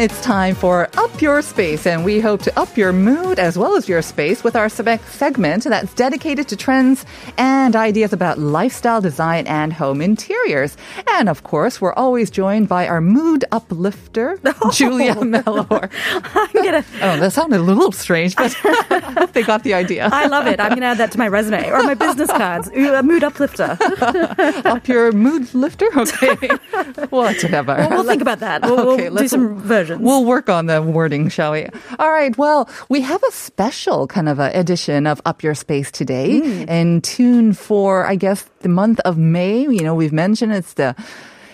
It's 0.00 0.22
time 0.22 0.54
for 0.54 0.88
Up 0.96 1.20
Your 1.20 1.42
Space, 1.42 1.86
and 1.86 2.06
we 2.06 2.20
hope 2.20 2.40
to 2.42 2.58
up 2.58 2.74
your 2.74 2.90
mood 2.90 3.38
as 3.38 3.58
well 3.58 3.76
as 3.76 3.86
your 3.86 4.00
space 4.00 4.42
with 4.42 4.56
our 4.56 4.70
segment 4.70 5.64
that's 5.64 5.92
dedicated 5.92 6.48
to 6.48 6.56
trends 6.56 7.04
and 7.36 7.76
ideas 7.76 8.14
about 8.14 8.38
lifestyle 8.38 9.02
design 9.02 9.46
and 9.46 9.74
home 9.74 10.00
interiors. 10.00 10.78
And 11.06 11.28
of 11.28 11.42
course, 11.42 11.82
we're 11.82 11.92
always 11.92 12.30
joined 12.30 12.66
by 12.66 12.88
our 12.88 13.02
mood 13.02 13.44
uplifter, 13.52 14.40
oh. 14.44 14.70
Julia 14.70 15.22
Mellor. 15.22 15.90
Gonna... 16.54 16.84
Oh, 17.02 17.18
that 17.18 17.32
sounded 17.32 17.60
a 17.60 17.62
little 17.62 17.92
strange, 17.92 18.36
but 18.36 18.56
they 19.34 19.42
got 19.42 19.64
the 19.64 19.74
idea. 19.74 20.08
I 20.10 20.26
love 20.28 20.46
it. 20.46 20.60
I'm 20.60 20.70
going 20.70 20.80
to 20.80 20.86
add 20.86 20.98
that 20.98 21.12
to 21.12 21.18
my 21.18 21.28
resume 21.28 21.68
or 21.70 21.82
my 21.82 21.94
business 21.94 22.28
cards. 22.28 22.68
A 22.68 22.98
uh, 22.98 23.02
mood 23.02 23.22
uplifter. 23.22 23.76
up 24.64 24.88
your 24.88 25.12
mood 25.12 25.52
lifter? 25.54 25.88
Okay. 25.94 26.48
Whatever. 27.10 27.74
Well, 27.74 27.90
we'll 27.90 28.04
think 28.04 28.22
about 28.22 28.40
that. 28.40 28.62
We'll, 28.62 28.80
okay, 28.90 29.10
we'll 29.10 29.22
do 29.22 29.28
some 29.28 29.58
versions. 29.60 29.89
We'll 29.98 30.24
work 30.24 30.48
on 30.48 30.66
the 30.66 30.82
wording, 30.82 31.28
shall 31.28 31.52
we? 31.52 31.66
All 31.98 32.10
right. 32.10 32.36
Well, 32.36 32.68
we 32.88 33.00
have 33.00 33.22
a 33.22 33.32
special 33.32 34.06
kind 34.06 34.28
of 34.28 34.38
a 34.38 34.50
edition 34.58 35.06
of 35.06 35.20
Up 35.24 35.42
Your 35.42 35.54
Space 35.54 35.90
today 35.90 36.40
mm. 36.40 36.68
in 36.68 37.00
tune 37.00 37.52
for, 37.52 38.06
I 38.06 38.16
guess, 38.16 38.48
the 38.60 38.68
month 38.68 39.00
of 39.00 39.18
May. 39.18 39.62
You 39.62 39.82
know, 39.82 39.94
we've 39.94 40.12
mentioned 40.12 40.52
it's 40.52 40.74
the 40.74 40.94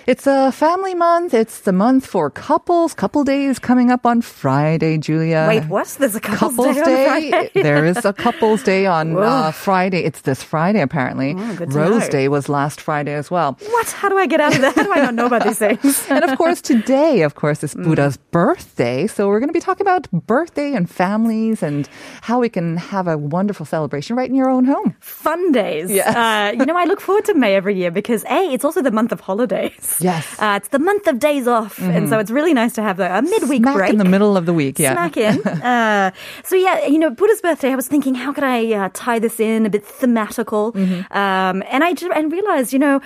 It's 0.06 0.24
a 0.28 0.52
family 0.52 0.94
month. 0.94 1.34
It's 1.34 1.62
the 1.62 1.72
month 1.72 2.06
for 2.06 2.30
couples. 2.30 2.94
Couple 2.94 3.24
days 3.24 3.58
coming 3.58 3.90
up 3.90 4.06
on 4.06 4.22
Friday, 4.22 4.98
Julia. 4.98 5.46
Wait, 5.48 5.64
what? 5.64 5.88
There's 5.98 6.14
a 6.14 6.20
couple's, 6.20 6.54
Couples 6.56 6.76
day, 6.76 7.32
on 7.32 7.48
there 7.54 7.84
is 7.84 8.04
a 8.04 8.12
couples 8.12 8.62
day 8.62 8.86
on 8.98 9.18
uh, 9.18 9.50
Friday. 9.50 10.04
It's 10.04 10.20
this 10.20 10.44
Friday, 10.44 10.80
apparently. 10.80 11.34
Oh, 11.36 11.54
Rose 11.66 12.02
know. 12.02 12.08
Day 12.08 12.28
was 12.28 12.48
last 12.48 12.80
Friday 12.80 13.14
as 13.14 13.32
well. 13.32 13.58
What? 13.68 13.90
How 13.90 14.08
do 14.08 14.16
I 14.16 14.26
get 14.28 14.40
out 14.40 14.54
of 14.54 14.60
that? 14.60 14.76
How 14.76 14.84
do 14.84 14.92
I 14.92 15.00
not 15.00 15.14
know 15.14 15.26
about 15.26 15.42
these 15.42 15.58
things? 15.58 16.06
And 16.16 16.22
of 16.22 16.38
course, 16.38 16.60
today, 16.62 17.22
of 17.22 17.34
course, 17.34 17.64
is 17.64 17.74
Mm. 17.74 17.84
Buddha's 17.84 18.16
birthday. 18.30 19.08
So 19.08 19.26
we're 19.26 19.40
going 19.40 19.48
to 19.48 19.52
be 19.52 19.60
talking 19.60 19.84
about 19.84 20.08
birthday 20.12 20.72
and 20.72 20.88
families 20.88 21.64
and 21.64 21.88
how 22.22 22.38
we 22.38 22.48
can 22.48 22.76
have 22.76 23.08
a 23.08 23.18
wonderful 23.18 23.66
celebration 23.66 24.14
right 24.14 24.28
in 24.30 24.36
your 24.36 24.48
own 24.48 24.66
home. 24.66 24.94
Fun 25.00 25.50
days. 25.50 25.90
Yes. 25.90 26.14
Uh, 26.14 26.56
you 26.56 26.64
know, 26.64 26.76
I 26.76 26.84
look 26.84 27.00
forward 27.00 27.24
to 27.24 27.34
May 27.34 27.56
every 27.56 27.74
year 27.74 27.90
because 27.90 28.22
A, 28.26 28.52
it's 28.54 28.64
also 28.64 28.82
the 28.82 28.92
month 28.92 29.10
of 29.10 29.18
holidays. 29.20 29.95
Yes. 30.00 30.24
Mm-hmm. 30.26 30.44
Uh, 30.44 30.56
it's 30.56 30.68
the 30.68 30.78
month 30.78 31.06
of 31.06 31.18
days 31.18 31.46
off. 31.46 31.78
And 31.80 32.08
so 32.08 32.18
it's 32.18 32.30
really 32.30 32.54
nice 32.54 32.74
to 32.74 32.82
have 32.82 33.00
a, 33.00 33.18
a 33.18 33.22
midweek 33.22 33.62
Smack 33.62 33.74
break. 33.76 33.90
in 33.90 33.98
the 33.98 34.04
middle 34.04 34.36
of 34.36 34.46
the 34.46 34.52
week. 34.54 34.78
Yeah. 34.78 34.92
Smack 34.94 35.16
in. 35.16 35.42
Uh, 35.66 36.10
so 36.44 36.54
yeah, 36.56 36.86
you 36.86 36.98
know, 36.98 37.10
Buddha's 37.10 37.40
birthday. 37.40 37.70
I 37.72 37.76
was 37.76 37.88
thinking, 37.88 38.14
how 38.14 38.32
could 38.32 38.44
I 38.44 38.72
uh, 38.72 38.88
tie 38.94 39.18
this 39.18 39.40
in 39.40 39.66
a 39.66 39.70
bit 39.70 39.84
thematical? 39.84 40.72
Mm-hmm. 40.74 41.12
Um, 41.16 41.62
and 41.70 41.82
I 41.84 41.92
just, 41.94 42.10
and 42.16 42.30
realized, 42.32 42.72
you 42.72 42.78
know. 42.78 43.00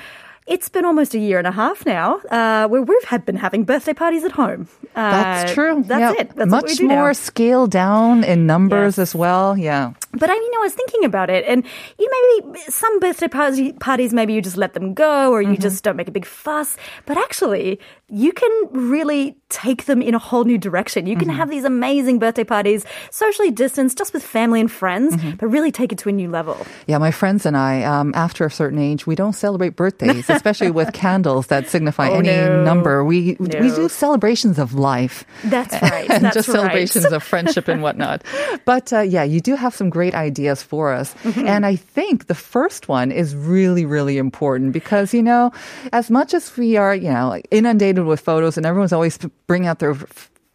It's 0.47 0.69
been 0.69 0.85
almost 0.85 1.15
a 1.15 1.19
year 1.19 1.39
and 1.39 1.47
a 1.47 1.53
half 1.53 1.87
now 1.87 2.17
uh, 2.29 2.67
where 2.67 2.83
we've 2.83 3.05
had 3.05 3.25
been 3.25 3.37
having 3.37 3.63
birthday 3.63 3.93
parties 3.93 4.25
at 4.25 4.33
home. 4.33 4.67
Uh, 4.97 5.11
That's 5.13 5.53
true. 5.53 5.85
That's 5.87 6.01
Yeah. 6.01 6.21
it. 6.23 6.35
That's 6.35 6.51
Much 6.51 6.63
what 6.63 6.71
we 6.71 6.77
do 6.77 6.89
more 6.89 7.07
now. 7.09 7.13
scaled 7.13 7.71
down 7.71 8.25
in 8.25 8.47
numbers 8.47 8.99
Yes. 8.99 9.11
as 9.11 9.15
well. 9.15 9.57
Yeah. 9.57 9.93
But 10.13 10.29
I 10.29 10.35
mean, 10.35 10.51
I 10.57 10.59
was 10.59 10.75
thinking 10.75 11.05
about 11.05 11.31
it, 11.31 11.45
and 11.47 11.65
you 11.99 12.11
maybe 12.43 12.59
some 12.69 12.99
birthday 12.99 13.29
party, 13.29 13.73
parties, 13.75 14.13
maybe 14.13 14.33
you 14.33 14.43
just 14.43 14.57
let 14.57 14.75
them 14.75 14.93
go, 14.95 15.31
or 15.31 15.41
you 15.41 15.51
Mm-hmm. 15.51 15.63
just 15.63 15.85
don't 15.85 15.97
make 15.97 16.09
a 16.09 16.13
big 16.13 16.27
fuss. 16.27 16.77
But 17.07 17.17
actually, 17.17 17.79
you 18.09 18.33
can 18.33 18.51
really 18.73 19.37
take 19.51 19.85
them 19.87 20.03
in 20.03 20.15
a 20.15 20.19
whole 20.19 20.43
new 20.45 20.59
direction. 20.59 21.07
You 21.07 21.15
can 21.17 21.29
Mm-hmm. 21.29 21.37
have 21.37 21.51
these 21.51 21.65
amazing 21.65 22.19
birthday 22.19 22.43
parties, 22.45 22.85
socially 23.11 23.51
distanced, 23.53 23.99
just 23.99 24.13
with 24.13 24.23
family 24.25 24.59
and 24.61 24.71
friends, 24.71 25.15
Mm-hmm. 25.15 25.37
but 25.39 25.47
really 25.47 25.71
take 25.71 25.93
it 25.93 25.99
to 25.99 26.09
a 26.09 26.13
new 26.13 26.29
level. 26.31 26.57
Yeah, 26.87 26.99
my 26.99 27.11
friends 27.13 27.47
and 27.47 27.57
I, 27.57 27.83
um, 27.85 28.13
after 28.17 28.45
a 28.45 28.51
certain 28.51 28.79
age, 28.81 29.07
we 29.07 29.15
don't 29.15 29.35
celebrate 29.35 29.77
birthdays, 29.77 30.29
especially 30.29 30.71
with 30.73 30.93
candles 31.05 31.47
that 31.49 31.69
signify 31.69 32.09
Oh, 32.11 32.19
any 32.19 32.29
no. 32.35 32.65
number. 32.65 33.05
We 33.05 33.37
we 33.39 33.47
do 33.49 33.89
celebrations 33.89 34.59
of 34.59 34.75
life. 34.75 35.25
That's 35.45 35.75
right. 35.83 36.11
and 36.11 36.25
That's 36.25 36.35
just 36.35 36.49
right. 36.49 36.55
celebrations 36.57 37.07
of 37.13 37.23
friendship 37.23 37.69
and 37.69 37.81
whatnot. 37.83 38.25
But 38.65 38.93
uh, 38.93 39.01
yeah, 39.01 39.23
you 39.23 39.41
do 39.41 39.55
have 39.55 39.75
some 39.75 39.91
great 39.91 40.00
ideas 40.09 40.63
for 40.63 40.93
us. 40.93 41.15
Mm-hmm. 41.23 41.47
And 41.47 41.67
I 41.67 41.77
think 41.77 42.27
the 42.27 42.35
first 42.35 42.89
one 42.89 43.13
is 43.13 43.37
really, 43.37 43.85
really 43.85 44.17
important 44.17 44.73
because, 44.73 45.13
you 45.13 45.23
know, 45.23 45.53
as 45.93 46.11
much 46.11 46.33
as 46.33 46.57
we 46.57 46.77
are, 46.77 46.95
you 46.95 47.11
know, 47.11 47.41
inundated 47.51 48.05
with 48.05 48.21
photos 48.21 48.57
and 48.57 48.65
everyone's 48.65 48.93
always 48.93 49.19
bringing 49.47 49.69
out 49.69 49.79
their 49.79 49.97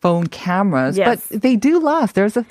phone 0.04 0.26
cameras, 0.28 0.97
Yes. 0.97 1.26
but 1.28 1.42
they 1.42 1.56
do 1.56 1.78
last. 1.78 2.14
There's 2.14 2.35
a 2.35 2.47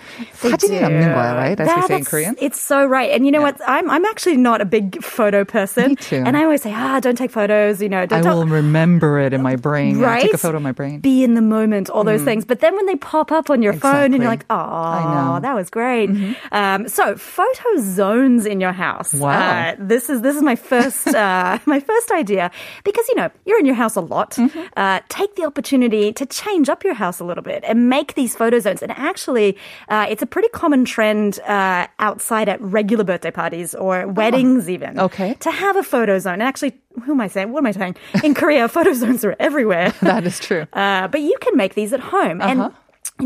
They 0.46 0.52
사진이 0.54 0.70
do. 0.70 0.86
남는 0.86 1.02
거야, 1.18 1.34
right? 1.34 1.58
As 1.60 1.66
we 1.66 1.74
That- 1.74 1.88
say 1.90 1.96
in 1.98 2.02
that's- 2.06 2.08
Korean. 2.08 2.36
It's 2.38 2.60
so 2.62 2.86
right. 2.86 3.10
And 3.10 3.26
you 3.26 3.32
know 3.34 3.42
what? 3.42 3.58
I'm 3.66 3.90
I'm 3.90 4.06
actually 4.06 4.38
not 4.38 4.62
a 4.62 4.66
big 4.70 5.02
photo 5.02 5.42
person. 5.44 5.90
Me 5.90 5.96
too. 5.98 6.22
And 6.24 6.38
I 6.38 6.44
always 6.46 6.62
say, 6.62 6.70
ah, 6.78 7.00
don't 7.02 7.18
take 7.18 7.32
photos. 7.34 7.82
You 7.82 7.90
know, 7.90 8.02
I 8.02 8.06
don't, 8.06 8.22
will 8.38 8.46
remember 8.46 9.18
it 9.18 9.34
in 9.34 9.42
my 9.42 9.56
brain. 9.58 9.98
Yeah, 9.98 10.06
right? 10.14 10.22
take 10.30 10.38
a 10.38 10.38
photo 10.38 10.58
of 10.58 10.64
my 10.64 10.74
brain. 10.78 11.00
Be 11.02 11.24
in 11.26 11.34
the 11.34 11.42
moment, 11.42 11.90
all 11.90 12.04
those 12.06 12.22
things. 12.22 12.46
But 12.46 12.60
then 12.62 12.76
when 12.78 12.86
they 12.86 12.98
pop 13.02 13.32
up 13.34 13.50
on 13.50 13.64
your 13.66 13.74
phone 13.74 14.14
and 14.14 14.22
you're 14.22 14.30
like, 14.30 14.46
Exactly. 14.46 14.70
oh, 14.70 14.94
I 14.94 15.02
know. 15.10 15.32
Mm-hmm. 15.34 15.42
that 15.50 15.56
was 15.58 15.74
great. 15.74 16.14
Um, 16.54 16.86
so 16.88 17.18
photo 17.18 17.70
zones 17.82 18.46
in 18.46 18.62
your 18.62 18.74
house. 18.78 19.10
Wow. 19.18 19.34
Uh, 19.34 19.74
this 19.82 20.06
is 20.14 20.22
this 20.22 20.36
is 20.38 20.44
my 20.46 20.54
first 20.56 21.08
uh, 21.18 21.58
my 21.66 21.80
first 21.82 22.12
idea 22.14 22.52
because 22.86 23.10
you 23.10 23.16
know 23.18 23.34
you're 23.50 23.58
in 23.58 23.66
your 23.66 23.74
house 23.74 23.98
a 23.98 24.06
lot. 24.06 24.38
Mm-hmm. 24.38 24.70
Uh, 24.78 25.02
take 25.10 25.34
the 25.34 25.50
opportunity 25.50 26.14
to 26.14 26.30
change 26.30 26.70
up 26.70 26.86
your 26.86 26.94
house 26.94 27.18
a 27.18 27.26
little 27.26 27.40
bit 27.45 27.63
and 27.65 27.89
make 27.89 28.15
these 28.15 28.35
photo 28.35 28.59
zones. 28.59 28.83
And 28.83 28.91
actually, 28.93 29.57
uh, 29.89 30.07
it's 30.11 30.23
a 30.23 30.27
pretty 30.27 30.49
common 30.49 30.85
trend 30.85 31.39
uh, 31.41 31.87
outside 32.01 32.49
at 32.49 32.61
regular 32.61 33.05
birthday 33.05 33.31
parties 33.31 33.75
or 33.75 34.07
weddings 34.09 34.69
even. 34.69 34.99
Oh, 34.99 35.05
Okay. 35.05 35.35
To 35.41 35.51
have 35.51 35.77
a 35.77 35.83
photo 35.85 36.19
zone. 36.19 36.35
And 36.35 36.43
actually, 36.43 36.73
who 37.05 37.13
am 37.13 37.21
I 37.21 37.29
saying? 37.29 37.53
What 37.53 37.59
am 37.61 37.67
I 37.67 37.73
saying? 37.73 37.97
In 38.25 38.35
Korea, 38.35 38.67
photo 38.77 38.93
zones 38.95 39.25
are 39.25 39.37
everywhere. 39.39 39.93
That 40.03 40.25
is 40.27 40.41
true. 40.41 40.67
Uh, 40.73 41.07
but 41.09 41.21
you 41.21 41.37
can 41.41 41.57
make 41.57 41.75
these 41.75 41.93
at 41.93 42.01
home. 42.01 42.41
Uh-huh. 42.41 42.51
And 42.65 42.75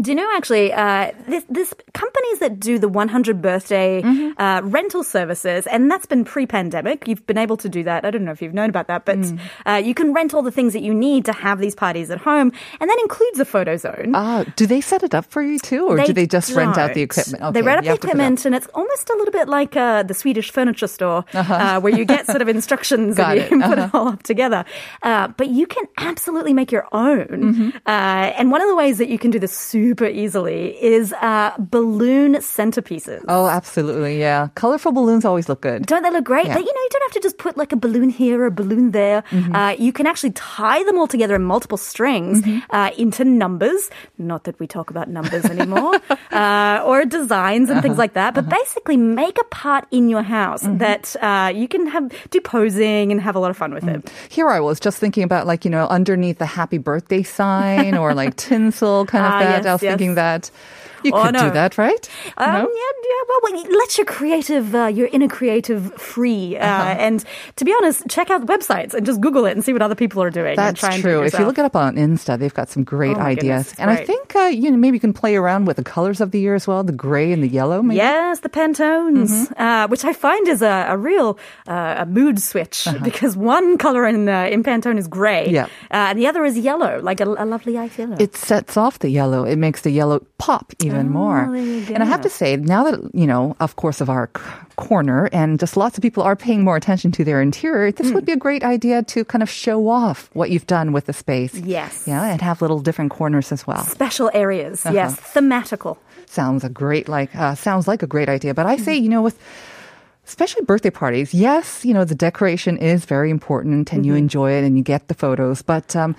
do 0.01 0.11
you 0.11 0.15
know 0.17 0.29
actually, 0.37 0.73
uh, 0.73 1.13
this, 1.29 1.45
this 1.49 1.73
companies 1.95 2.41
that 2.41 2.61
do 2.61 2.79
the 2.79 2.89
100 2.89 3.41
birthday 3.41 4.03
Mm-hmm. 4.03 4.41
uh, 4.41 4.61
rental 4.63 5.03
services, 5.03 5.67
and 5.67 5.91
that's 5.91 6.07
been 6.07 6.25
pre-pandemic. 6.25 7.09
You've 7.09 7.27
been 7.27 7.39
able 7.39 7.57
to 7.59 7.69
do 7.69 7.83
that. 7.85 8.05
I 8.05 8.11
don't 8.11 8.25
know 8.25 8.31
if 8.33 8.41
you've 8.43 8.55
known 8.55 8.69
about 8.69 8.87
that, 8.89 9.05
but 9.05 9.19
Mm. 9.19 9.39
uh, 9.67 9.73
you 9.85 9.95
can 9.95 10.13
rent 10.13 10.35
all 10.35 10.43
the 10.43 10.51
things 10.53 10.73
that 10.75 10.83
you 10.83 10.93
need 10.95 11.25
to 11.25 11.33
have 11.33 11.59
these 11.59 11.75
parties 11.75 12.11
at 12.11 12.19
home, 12.19 12.53
and 12.81 12.91
that 12.91 12.99
includes 13.01 13.41
a 13.41 13.45
photo 13.45 13.77
zone. 13.77 14.13
Ah, 14.15 14.45
do 14.57 14.67
they 14.67 14.81
set 14.81 15.03
it 15.03 15.15
up 15.15 15.25
for 15.25 15.43
you 15.43 15.59
too, 15.59 15.87
or 15.87 15.97
do 15.99 16.13
they 16.13 16.27
just 16.27 16.53
rent 16.55 16.77
out 16.79 16.95
the 16.95 17.07
don't. 17.07 17.19
equipment? 17.19 17.55
they 17.55 17.63
rent 17.63 17.79
up 17.79 17.85
the 17.85 17.91
to 17.91 17.97
put 17.97 18.05
it 18.05 18.13
equipment, 18.13 18.45
and 18.47 18.55
it's 18.55 18.67
almost 18.75 19.11
a 19.11 19.15
little 19.15 19.33
bit 19.33 19.49
like 19.49 19.75
uh, 19.77 20.03
the 20.03 20.15
Swedish 20.15 20.51
furniture 20.53 20.87
store, 20.87 21.25
uh 21.35 21.81
where 21.81 21.93
you 21.97 22.05
get 22.05 22.27
sort 22.27 22.43
of 22.43 22.49
instructions 22.49 23.19
Uh-huh. 23.19 23.33
And 23.33 23.41
you 23.51 23.59
it. 23.59 23.63
Uh-huh. 23.63 23.69
put 23.75 23.79
it 23.79 23.95
all 23.95 24.09
up 24.09 24.23
together. 24.23 24.65
Uh, 25.03 25.29
but 25.29 25.49
you 25.49 25.67
can 25.67 25.85
absolutely 25.97 26.53
make 26.53 26.71
your 26.71 26.87
own. 26.93 27.27
Mm-hmm. 27.27 27.69
Uh, 27.87 28.39
and 28.39 28.51
one 28.53 28.61
of 28.61 28.69
the 28.69 28.77
ways 28.77 28.99
that 28.99 29.09
you 29.09 29.19
can 29.19 29.31
do 29.31 29.39
this 29.39 29.68
super 29.71 30.07
easily 30.23 30.61
is 30.83 31.13
uh, 31.15 31.51
balloon 31.59 32.35
centerpieces. 32.37 33.25
Oh, 33.29 33.47
absolutely. 33.49 34.19
Yeah. 34.19 34.49
Colorful 34.55 34.93
balloons 34.93 35.25
always 35.25 35.49
look 35.49 35.61
good. 35.61 35.87
Don't 35.87 36.03
they 36.03 36.11
look 36.11 36.25
great? 36.25 36.47
Yeah. 36.47 36.55
But, 36.55 36.65
you 36.69 36.73
know, 36.75 36.81
you 36.87 36.89
don't 36.93 37.03
have 37.09 37.13
to 37.13 37.21
just 37.29 37.39
put 37.39 37.57
like 37.57 37.73
a 37.73 37.77
balloon 37.77 38.09
here 38.11 38.43
or 38.43 38.47
a 38.47 38.51
balloon 38.51 38.91
there. 38.93 39.23
Mm-hmm. 39.31 39.55
Uh, 39.55 39.71
you 39.87 39.93
can 39.93 40.07
actually 40.07 40.33
tie 40.33 40.83
them 40.85 40.99
all 40.99 41.07
together 41.07 41.35
in 41.35 41.43
multiple 41.55 41.79
strings 41.79 42.43
Mm-hmm. 42.43 42.59
uh, 42.79 42.91
into 42.97 43.25
numbers. 43.25 43.91
Not 44.19 44.45
that 44.45 44.59
we 44.61 44.67
talk 44.67 44.91
about 44.91 45.09
numbers 45.09 45.45
anymore, 45.55 45.95
uh, 46.33 46.83
or 46.85 47.05
designs 47.05 47.71
and 47.71 47.83
things 47.83 47.93
Uh-huh. 47.99 48.03
like 48.05 48.15
that. 48.15 48.35
But 48.35 48.49
basically, 48.49 48.97
make 48.97 49.37
a 49.39 49.45
part 49.45 49.85
in 49.91 50.09
your 50.09 50.23
house 50.23 50.63
Mm-hmm. 50.63 50.79
that 50.79 51.05
uh, 51.23 51.51
you 51.55 51.69
can 51.69 51.87
have 51.87 52.05
do 52.31 52.41
posing 52.41 53.13
and 53.13 53.21
have 53.21 53.37
a 53.37 53.41
lot 53.41 53.51
of 53.51 53.57
fun 53.57 53.73
with 53.75 53.87
it. 53.87 54.11
Here 54.29 54.49
I 54.49 54.61
was 54.61 54.81
just 54.81 54.99
thinking 54.99 55.23
about 55.25 55.47
like, 55.47 55.65
you 55.65 55.71
know, 55.71 55.87
underneath 55.89 56.39
the 56.39 56.47
happy 56.47 56.79
birthday 56.79 57.23
sign 57.23 57.97
or 57.97 58.15
like 58.15 58.37
tinsel 58.37 59.07
kind 59.07 59.25
of 59.27 59.33
Ah, 59.33 59.39
that. 59.41 59.51
yes, 59.58 59.58
I 59.67 59.73
was 59.73 59.83
yes. 59.83 59.91
thinking 59.91 60.15
that 60.15 60.51
you 61.05 61.13
Oh, 61.15 61.23
could 61.25 61.35
do 61.37 61.51
that, 61.51 61.79
right? 61.79 62.09
Um, 62.37 62.53
No? 62.53 62.59
Yeah, 62.61 62.93
yeah. 63.09 63.23
Well, 63.29 63.41
well, 63.43 63.79
let 63.79 63.99
your 63.99 64.05
creative, 64.07 64.75
uh, 64.75 64.87
your 64.87 65.09
inner 65.13 65.29
creative 65.29 65.93
free. 65.95 66.57
Uh, 66.57 66.67
Uh-huh. 66.69 66.97
And 66.99 67.25
to 67.57 67.65
be 67.65 67.73
honest, 67.79 68.03
check 68.09 68.31
out 68.31 68.47
websites 68.47 68.95
and 68.95 69.05
just 69.07 69.21
Google 69.21 69.45
it 69.47 69.53
and 69.53 69.65
see 69.65 69.73
what 69.73 69.83
other 69.83 69.95
people 69.95 70.23
are 70.23 70.31
doing. 70.31 70.57
That's 70.57 70.81
true. 71.01 71.23
If 71.23 71.39
you 71.39 71.45
look 71.47 71.59
it 71.59 71.65
up 71.65 71.77
on 71.77 71.97
Insta, 71.97 72.39
they've 72.39 72.55
got 72.55 72.69
some 72.71 72.85
great 72.85 73.17
Oh 73.17 73.21
ideas. 73.21 73.69
goodness, 73.73 73.75
and 73.79 73.91
I 73.91 74.05
think 74.05 74.35
uh, 74.37 74.51
you 74.53 74.71
know 74.71 74.77
maybe 74.77 74.97
you 74.97 75.01
can 75.01 75.13
play 75.13 75.37
around 75.37 75.67
with 75.67 75.77
the 75.77 75.85
colors 75.85 76.21
of 76.21 76.31
the 76.31 76.41
year 76.41 76.55
as 76.55 76.67
well, 76.67 76.83
the 76.85 76.93
gray 76.93 77.33
and 77.33 77.43
the 77.43 77.49
yellow. 77.49 77.83
Maybe? 77.83 77.97
Yes, 77.97 78.41
the 78.41 78.49
Pantones, 78.49 79.29
Mm-hmm. 79.31 79.61
uh, 79.63 79.87
which 79.89 80.05
I 80.05 80.13
find 80.13 80.49
is 80.49 80.63
a, 80.63 80.87
a 80.89 80.97
real 80.97 81.39
uh, 81.69 82.05
a 82.05 82.07
mood 82.07 82.41
switch 82.41 82.87
because 83.03 83.37
one 83.37 83.79
color 83.79 84.07
in 84.07 84.29
uh, 84.29 84.47
in 84.55 84.63
Pantone 84.63 84.99
is 84.99 85.09
gray, 85.09 85.45
Uh-huh. 85.47 85.69
Yeah. 85.69 85.97
uh, 85.97 86.11
and 86.11 86.19
the 86.19 86.27
other 86.27 86.45
is 86.45 86.57
yellow, 86.59 87.01
like 87.03 87.21
a, 87.21 87.25
a 87.27 87.45
lovely 87.45 87.77
ice 87.79 87.99
yellow. 87.99 88.17
it 88.19 88.37
sets 88.37 88.77
off 88.77 88.99
the 88.99 89.11
yellow. 89.11 89.45
It 89.45 89.57
makes 89.59 89.83
the 89.83 89.91
yellow 89.91 90.21
pop 90.39 90.73
even 90.83 90.88
more. 90.93 91.47
Oh, 91.49 91.55
And 91.95 92.03
I 92.03 92.07
have 92.07 92.21
to 92.23 92.29
say, 92.31 92.57
now 92.57 92.85
that, 92.91 93.01
you 93.15 93.27
know, 93.27 93.57
of 93.61 93.77
course, 93.77 94.01
of 94.01 94.09
our 94.11 94.29
c- 94.37 94.43
corner 94.77 95.29
and 95.33 95.59
just 95.59 95.77
lots 95.77 95.97
of 95.99 96.03
people 96.03 96.23
are 96.23 96.37
paying 96.37 96.63
more 96.65 96.77
attention 96.77 97.11
to 97.13 97.25
their 97.25 97.41
interior, 97.43 97.93
this 97.93 98.09
Hmm. 98.09 98.15
would 98.15 98.25
be 98.25 98.33
a 98.33 98.37
great 98.37 98.63
idea 98.65 99.03
to 99.05 99.25
kind 99.25 99.43
of 99.43 99.51
show 99.51 99.89
off 99.89 100.31
what 100.33 100.51
you've 100.51 100.67
done 100.67 100.93
with 100.93 101.07
the 101.07 101.13
space. 101.13 101.55
Yes. 101.55 102.05
Yeah, 102.07 102.25
and 102.25 102.41
have 102.43 102.61
little 102.63 102.81
different 102.81 103.11
corners 103.11 103.53
as 103.53 103.67
well. 103.67 103.85
Special 103.85 104.31
areas, 104.35 104.85
Uh-huh. 104.87 104.95
yes, 104.95 105.17
thematical. 105.35 105.97
Sounds 106.27 106.63
a 106.65 106.69
great, 106.69 107.09
like, 107.09 107.31
uh, 107.35 107.55
sounds 107.55 107.89
like 107.89 108.03
a 108.03 108.07
great 108.07 108.29
idea. 108.29 108.53
But 108.55 108.67
I 108.67 108.77
say, 108.77 108.97
you 108.97 109.09
know, 109.09 109.23
with, 109.23 109.39
especially 110.27 110.63
birthday 110.65 110.91
parties, 110.91 111.33
yes, 111.33 111.85
you 111.85 111.95
know, 111.95 112.05
the 112.05 112.15
decoration 112.15 112.77
is 112.77 113.05
very 113.07 113.31
important 113.31 113.93
and 113.93 114.05
you 114.05 114.13
Mm-hmm. 114.13 114.19
enjoy 114.29 114.53
it 114.53 114.65
and 114.65 114.77
you 114.77 114.85
get 114.85 115.09
the 115.09 115.15
photos, 115.15 115.63
but, 115.63 115.97
um, 115.97 116.15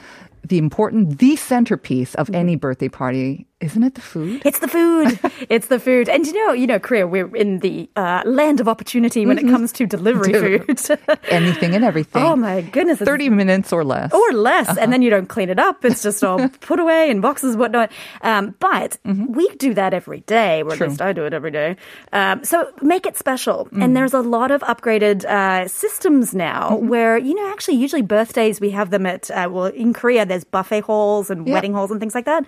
the 0.48 0.58
important, 0.58 1.20
the 1.20 1.36
centerpiece 1.36 2.16
of 2.16 2.30
any 2.34 2.54
Mm-hmm. 2.54 2.60
birthday 2.60 2.90
party, 2.90 3.46
isn't 3.62 3.84
it 3.84 3.94
the 3.96 4.02
food? 4.02 4.42
It's 4.46 4.60
the 4.60 4.68
food. 4.68 5.20
it's 5.50 5.68
the 5.68 5.80
food. 5.80 6.08
And 6.10 6.26
you 6.26 6.34
know, 6.34 6.54
you 6.54 6.66
know, 6.66 6.80
Korea, 6.80 7.06
we're 7.06 7.36
in 7.36 7.60
the 7.60 7.90
uh, 7.96 8.24
land 8.26 8.60
of 8.60 8.68
opportunity 8.68 9.26
when 9.26 9.38
it 9.38 9.44
comes 9.44 9.72
to 9.74 9.86
delivery 9.86 10.34
food. 10.34 10.80
Anything 11.30 11.76
and 11.76 11.84
everything. 11.86 12.24
oh 12.24 12.36
my 12.36 12.62
goodness. 12.62 13.00
30 13.00 13.30
minutes 13.30 13.72
or 13.74 13.84
less. 13.84 14.14
or 14.14 14.32
less, 14.32 14.78
and 14.78 14.92
then 14.94 15.02
you 15.02 15.10
don't 15.10 15.28
clean 15.28 15.50
it 15.50 15.60
up. 15.60 15.84
It's 15.86 16.02
just 16.02 16.24
all 16.24 16.48
put 16.62 16.80
away 16.80 17.10
in 17.10 17.20
boxes, 17.22 17.52
and 17.52 17.60
whatnot. 17.60 17.92
Um, 18.22 18.56
but 18.60 18.98
we 19.06 19.48
do 19.58 19.74
that 19.76 19.94
every 19.94 20.22
day, 20.22 20.64
or 20.64 20.74
at 20.74 20.80
least 20.80 21.02
I 21.02 21.14
do 21.14 21.26
it 21.26 21.34
every 21.34 21.52
day. 21.52 21.76
Um, 22.14 22.44
so 22.44 22.72
make 22.82 23.06
it 23.06 23.18
special. 23.18 23.68
And 23.74 23.96
there's 23.96 24.14
a 24.14 24.22
lot 24.22 24.52
of 24.52 24.62
upgraded 24.62 25.26
uh, 25.26 25.68
systems 25.68 26.34
now 26.34 26.78
where 26.78 27.18
you 27.18 27.36
know 27.36 27.50
actually 27.52 27.76
usually 27.78 28.02
birthdays 28.02 28.60
we 28.62 28.72
have 28.72 28.90
them 28.90 29.06
at 29.06 29.30
uh, 29.32 29.50
well 29.52 29.66
in 29.66 29.94
Korea 29.94 30.26
there's 30.30 30.44
buffet 30.44 30.82
halls 30.82 31.30
and 31.30 31.46
wedding 31.48 31.74
halls 31.74 31.92
and 31.92 32.00
things 32.00 32.16
like 32.16 32.26
that. 32.26 32.46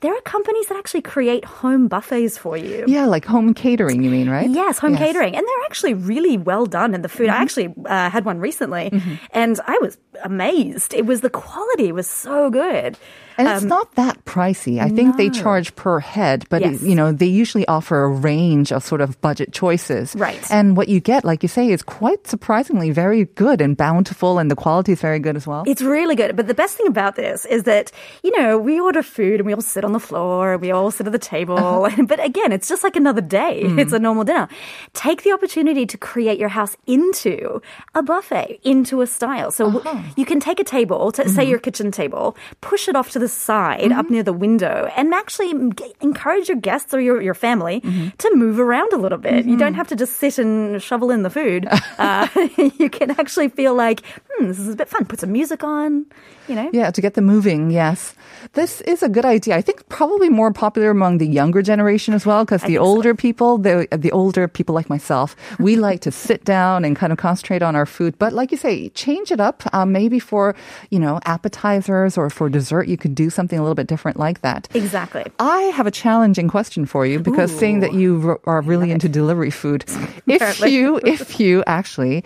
There 0.00 0.12
are 0.14 0.20
companies 0.22 0.66
that 0.68 0.76
actually 0.76 1.02
create 1.02 1.44
home 1.44 1.88
buffets 1.88 2.36
for 2.36 2.56
you. 2.56 2.84
Yeah, 2.86 3.06
like 3.06 3.24
home 3.24 3.54
catering, 3.54 4.02
you 4.02 4.10
mean, 4.10 4.28
right? 4.28 4.50
Yes, 4.50 4.78
home 4.78 4.92
Yes. 4.92 5.00
Mm-hmm. 5.00 5.06
catering. 5.06 5.36
And 5.36 5.46
they're 5.46 5.64
actually 5.66 5.94
really 5.94 6.36
well 6.36 6.66
done 6.66 6.94
in 6.94 7.02
the 7.02 7.08
food. 7.08 7.28
I 7.30 7.36
actually 7.36 7.72
uh, 7.86 8.10
had 8.10 8.24
one 8.24 8.38
recently 8.40 8.90
and 9.32 9.58
I 9.66 9.78
was 9.80 9.96
amazed. 10.24 10.92
It 10.94 11.06
was 11.06 11.20
the 11.22 11.30
quality 11.30 11.92
was 11.92 12.06
so 12.06 12.50
good. 12.50 12.98
And 13.38 13.48
it's 13.48 13.64
not 13.64 13.94
that 13.94 14.22
pricey. 14.26 14.80
I 14.84 14.90
think 14.90 15.16
they 15.16 15.28
Um, 15.28 15.32
charge 15.32 15.74
per 15.74 15.98
head, 15.98 16.44
but 16.50 16.60
Yes. 16.60 16.82
it, 16.82 16.86
you 16.86 16.94
know, 16.94 17.10
they 17.10 17.24
usually 17.26 17.66
offer 17.68 18.04
a 18.04 18.08
range 18.08 18.70
of 18.70 18.84
sort 18.84 19.00
of 19.00 19.18
budget 19.22 19.52
choices. 19.52 20.12
Right. 20.14 20.44
And 20.50 20.76
what 20.76 20.88
you 20.92 21.00
get, 21.00 21.24
like 21.24 21.42
you 21.42 21.48
say, 21.48 21.70
is 21.72 21.80
quite 21.82 22.26
surprisingly 22.28 22.90
very 22.90 23.24
good 23.36 23.62
and 23.62 23.76
bountiful 23.78 24.38
and 24.38 24.50
the 24.50 24.56
quality 24.56 24.92
is 24.92 25.00
very 25.00 25.20
good 25.20 25.36
as 25.36 25.46
well. 25.46 25.64
It's 25.66 25.80
really 25.80 26.16
good. 26.16 26.36
But 26.36 26.48
the 26.48 26.54
best 26.54 26.76
thing 26.76 26.86
about 26.86 27.16
this 27.20 27.44
is 27.44 27.64
that, 27.64 27.92
you 28.22 28.32
know, 28.36 28.58
we 28.58 28.80
order 28.80 29.02
food 29.02 29.40
and 29.40 29.46
we 29.46 29.54
all 29.54 29.60
sit 29.60 29.84
on 29.84 29.92
the 29.92 30.00
floor, 30.00 30.54
and 30.54 30.62
we 30.62 30.70
all 30.70 30.90
sit 30.90 31.06
at 31.06 31.12
the 31.12 31.18
table. 31.18 31.58
Uh-huh. 31.58 32.06
But 32.10 32.24
again, 32.24 32.50
it's 32.50 32.68
just 32.68 32.82
like 32.82 32.96
another 32.96 33.20
day. 33.20 33.62
Mm. 33.64 33.78
It's 33.78 33.92
a 33.92 33.98
normal 33.98 34.24
dinner. 34.24 34.48
Take 34.94 35.22
the 35.22 35.32
opportunity 35.32 35.84
to 35.86 35.96
create 35.98 36.38
your 36.38 36.48
house 36.48 36.76
into 36.86 37.62
a 37.94 38.02
buffet, 38.02 38.58
into 38.64 39.00
a 39.00 39.06
style. 39.06 39.50
So 39.52 39.70
w- 39.70 39.84
uh-huh. 39.84 40.02
you 40.16 40.24
can 40.24 40.40
take 40.40 40.58
a 40.58 40.64
table, 40.64 41.12
to, 41.12 41.28
say 41.28 41.42
mm-hmm. 41.42 41.50
your 41.50 41.58
kitchen 41.60 41.92
table, 41.92 42.36
push 42.60 42.88
it 42.88 42.96
off 42.96 43.10
to 43.10 43.18
the 43.18 43.28
side 43.28 43.92
up 43.92 44.06
mm-hmm. 44.06 44.14
near 44.14 44.22
the 44.22 44.32
window 44.32 44.90
and 44.96 45.14
actually 45.14 45.50
encourage 46.00 46.48
your 46.48 46.56
guests 46.56 46.92
or 46.94 47.00
your, 47.00 47.20
your 47.20 47.34
family 47.34 47.80
mm-hmm. 47.80 48.08
to 48.16 48.34
move 48.34 48.58
around 48.58 48.92
a 48.92 48.96
little 48.96 49.18
bit. 49.18 49.44
You 49.44 49.56
don't 49.56 49.74
have 49.74 49.88
to 49.88 49.96
just 49.96 50.16
sit 50.16 50.38
and 50.38 50.82
shovel 50.82 51.10
in 51.10 51.22
the 51.22 51.30
food. 51.30 51.68
Uh, 51.98 52.26
you 52.78 52.88
can 52.88 53.10
actually 53.10 53.48
feel 53.48 53.74
like, 53.74 54.00
hmm, 54.28 54.46
this 54.46 54.58
is 54.58 54.68
a 54.68 54.76
bit 54.76 54.88
fun. 54.88 55.04
Put 55.04 55.20
some 55.20 55.32
music 55.32 55.62
on, 55.62 56.06
you 56.48 56.54
know? 56.54 56.70
Yeah, 56.72 56.90
to 56.90 57.00
get 57.00 57.09
them 57.14 57.24
moving, 57.26 57.70
yes. 57.70 58.14
This 58.54 58.80
is 58.82 59.02
a 59.02 59.08
good 59.08 59.24
idea. 59.24 59.56
I 59.56 59.60
think 59.60 59.88
probably 59.88 60.28
more 60.28 60.52
popular 60.52 60.90
among 60.90 61.18
the 61.18 61.26
younger 61.26 61.62
generation 61.62 62.14
as 62.14 62.24
well, 62.24 62.44
because 62.44 62.62
the 62.62 62.68
think 62.68 62.78
so. 62.78 62.84
older 62.84 63.14
people, 63.14 63.58
the, 63.58 63.86
the 63.92 64.10
older 64.12 64.48
people 64.48 64.74
like 64.74 64.88
myself, 64.88 65.36
we 65.58 65.76
like 65.88 66.00
to 66.00 66.10
sit 66.10 66.44
down 66.44 66.84
and 66.84 66.96
kind 66.96 67.12
of 67.12 67.18
concentrate 67.18 67.62
on 67.62 67.76
our 67.76 67.86
food. 67.86 68.18
But 68.18 68.32
like 68.32 68.50
you 68.50 68.56
say, 68.56 68.88
change 68.90 69.30
it 69.30 69.40
up. 69.40 69.62
Um, 69.74 69.92
maybe 69.92 70.18
for, 70.18 70.56
you 70.90 70.98
know, 70.98 71.20
appetizers 71.26 72.16
or 72.16 72.30
for 72.30 72.48
dessert, 72.48 72.88
you 72.88 72.96
could 72.96 73.14
do 73.14 73.30
something 73.30 73.58
a 73.58 73.62
little 73.62 73.74
bit 73.74 73.86
different 73.86 74.18
like 74.18 74.40
that. 74.40 74.68
Exactly. 74.74 75.24
I 75.38 75.60
have 75.76 75.86
a 75.86 75.90
challenging 75.90 76.48
question 76.48 76.86
for 76.86 77.06
you 77.06 77.20
because 77.20 77.56
seeing 77.56 77.80
that 77.80 77.92
you 77.92 78.30
r- 78.30 78.40
are 78.44 78.62
really 78.62 78.90
into 78.90 79.08
delivery 79.08 79.50
food, 79.50 79.84
if 80.26 80.60
you 80.60 81.00
if 81.04 81.38
you 81.38 81.62
actually 81.66 82.24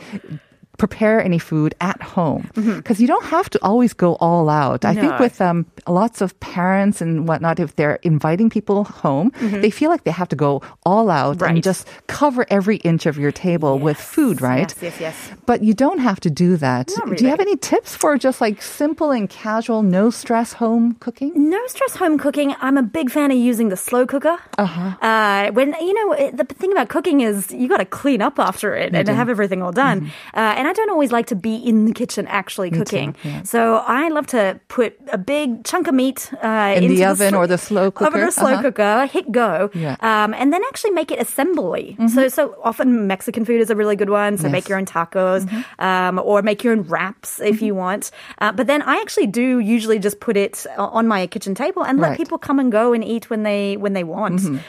prepare 0.79 1.23
any 1.23 1.39
food 1.39 1.75
at 1.81 2.01
home 2.03 2.51
because 2.55 3.01
you 3.01 3.07
don't 3.07 3.25
have 3.27 3.49
to 3.51 3.59
always 3.63 3.93
go 3.93 4.15
all 4.21 4.49
out. 4.49 4.85
I 4.85 4.95
think 4.95 5.05
Mm-hmm. 5.05 5.23
With 5.23 5.41
um, 5.41 5.67
lots 5.87 6.21
of 6.21 6.39
parents 6.41 7.01
and 7.01 7.29
whatnot, 7.29 7.61
if 7.61 7.77
they're 7.77 8.01
inviting 8.03 8.49
people 8.51 8.85
home, 8.85 9.31
they 9.41 9.71
feel 9.71 9.91
like 9.91 10.05
they 10.05 10.11
have 10.11 10.29
to 10.31 10.37
go 10.37 10.63
all 10.85 11.11
out 11.11 11.37
Mm-hmm. 11.37 11.45
Right. 11.45 11.55
and 11.55 11.63
just 11.63 11.87
cover 12.09 12.45
every 12.51 12.77
inch 12.79 13.07
of 13.07 13.17
your 13.19 13.31
table 13.33 13.79
with 13.79 13.97
food, 13.99 14.41
right? 14.43 14.75
Yes, 14.83 14.83
yes, 14.83 15.01
yes. 15.01 15.31
But 15.47 15.63
you 15.63 15.75
don't 15.75 15.99
have 16.01 16.19
to 16.21 16.31
do 16.31 16.57
that. 16.57 16.91
Not 16.99 17.17
Do 17.17 17.25
you 17.25 17.31
have 17.31 17.41
any 17.41 17.57
tips 17.57 17.95
for 17.95 18.17
just 18.19 18.41
like 18.41 18.61
simple 18.63 19.11
and 19.13 19.29
casual, 19.31 19.83
no 19.83 20.11
stress 20.11 20.55
home 20.55 20.95
cooking? 21.01 21.33
No 21.51 21.61
stress 21.69 21.97
home 21.97 22.19
cooking. 22.19 22.55
I'm 22.61 22.77
a 22.79 22.83
big 22.83 23.11
fan 23.11 23.31
of 23.31 23.37
using 23.39 23.69
the 23.69 23.77
slow 23.77 24.07
cooker. 24.07 24.37
Uh-huh. 24.59 25.51
when 25.53 25.75
you 25.81 25.95
know 25.95 26.31
the 26.33 26.45
thing 26.45 26.73
about 26.73 26.89
cooking 26.89 27.21
is 27.21 27.51
you 27.53 27.69
got 27.69 27.79
to 27.79 27.85
clean 27.85 28.21
up 28.23 28.39
after 28.39 28.75
it 28.75 28.95
and 28.95 29.09
have 29.09 29.29
everything 29.29 29.63
all 29.63 29.73
done. 29.73 30.11
Uh, 30.35 30.55
and 30.59 30.64
I 30.67 30.73
don't 30.73 30.91
always 30.91 31.13
like 31.13 31.27
to 31.27 31.37
be 31.37 31.57
in 31.57 31.85
the 31.87 31.93
kitchen 31.93 32.27
actually 32.29 32.71
cooking. 32.71 33.17
So 33.45 33.77
I 33.87 34.09
love 34.09 34.27
to 34.29 34.61
put 34.69 34.99
a 35.13 35.19
big 35.19 35.65
chunk 35.65 35.89
of 35.89 35.95
meat 35.95 36.31
uh, 36.43 36.75
In 36.77 36.89
the 36.95 37.05
oven 37.05 37.31
sl- 37.31 37.37
or 37.37 37.47
the 37.47 37.59
slow 37.59 37.87
Oven 37.87 37.93
cooker? 37.93 38.27
or 38.27 38.31
slow 38.31 38.53
Uh-huh. 38.53 38.63
cooker. 38.63 39.07
Hit 39.07 39.31
go. 39.33 39.71
Yeah. 39.75 39.97
Um, 40.01 40.35
and 40.35 40.53
then 40.53 40.63
actually 40.69 40.91
make 40.93 41.11
it 41.11 41.21
assembly. 41.21 41.97
So 42.09 42.29
so 42.29 42.57
often 42.63 43.07
Mexican 43.07 43.45
food 43.45 43.61
is 43.61 43.71
a 43.71 43.77
really 43.77 43.97
good 43.97 44.11
one. 44.11 44.37
So 44.39 44.45
Yes. 44.45 44.53
make 44.53 44.69
your 44.69 44.79
own 44.79 44.87
tacos 44.87 45.43
um, 45.79 46.19
or 46.19 46.43
make 46.43 46.63
your 46.65 46.73
own 46.73 46.83
wraps 46.83 47.41
if 47.41 47.63
you 47.63 47.75
want. 47.75 48.11
Uh, 48.41 48.53
but 48.53 48.67
then 48.67 48.83
I 48.83 48.97
actually 48.97 49.27
do 49.27 49.59
usually 49.59 49.99
just 49.99 50.21
put 50.21 50.37
it 50.37 50.67
on 50.79 51.07
my 51.09 51.27
kitchen 51.27 51.55
table 51.55 51.83
and 51.85 51.99
let 52.01 52.09
Right. 52.11 52.19
people 52.19 52.39
come 52.39 52.59
and 52.61 52.71
go 52.71 52.93
and 52.93 53.03
eat 53.05 53.31
when 53.31 53.43
they 53.45 53.77
when 53.77 53.93
they 53.95 54.05
want. 54.05 54.41
Um, 54.45 54.61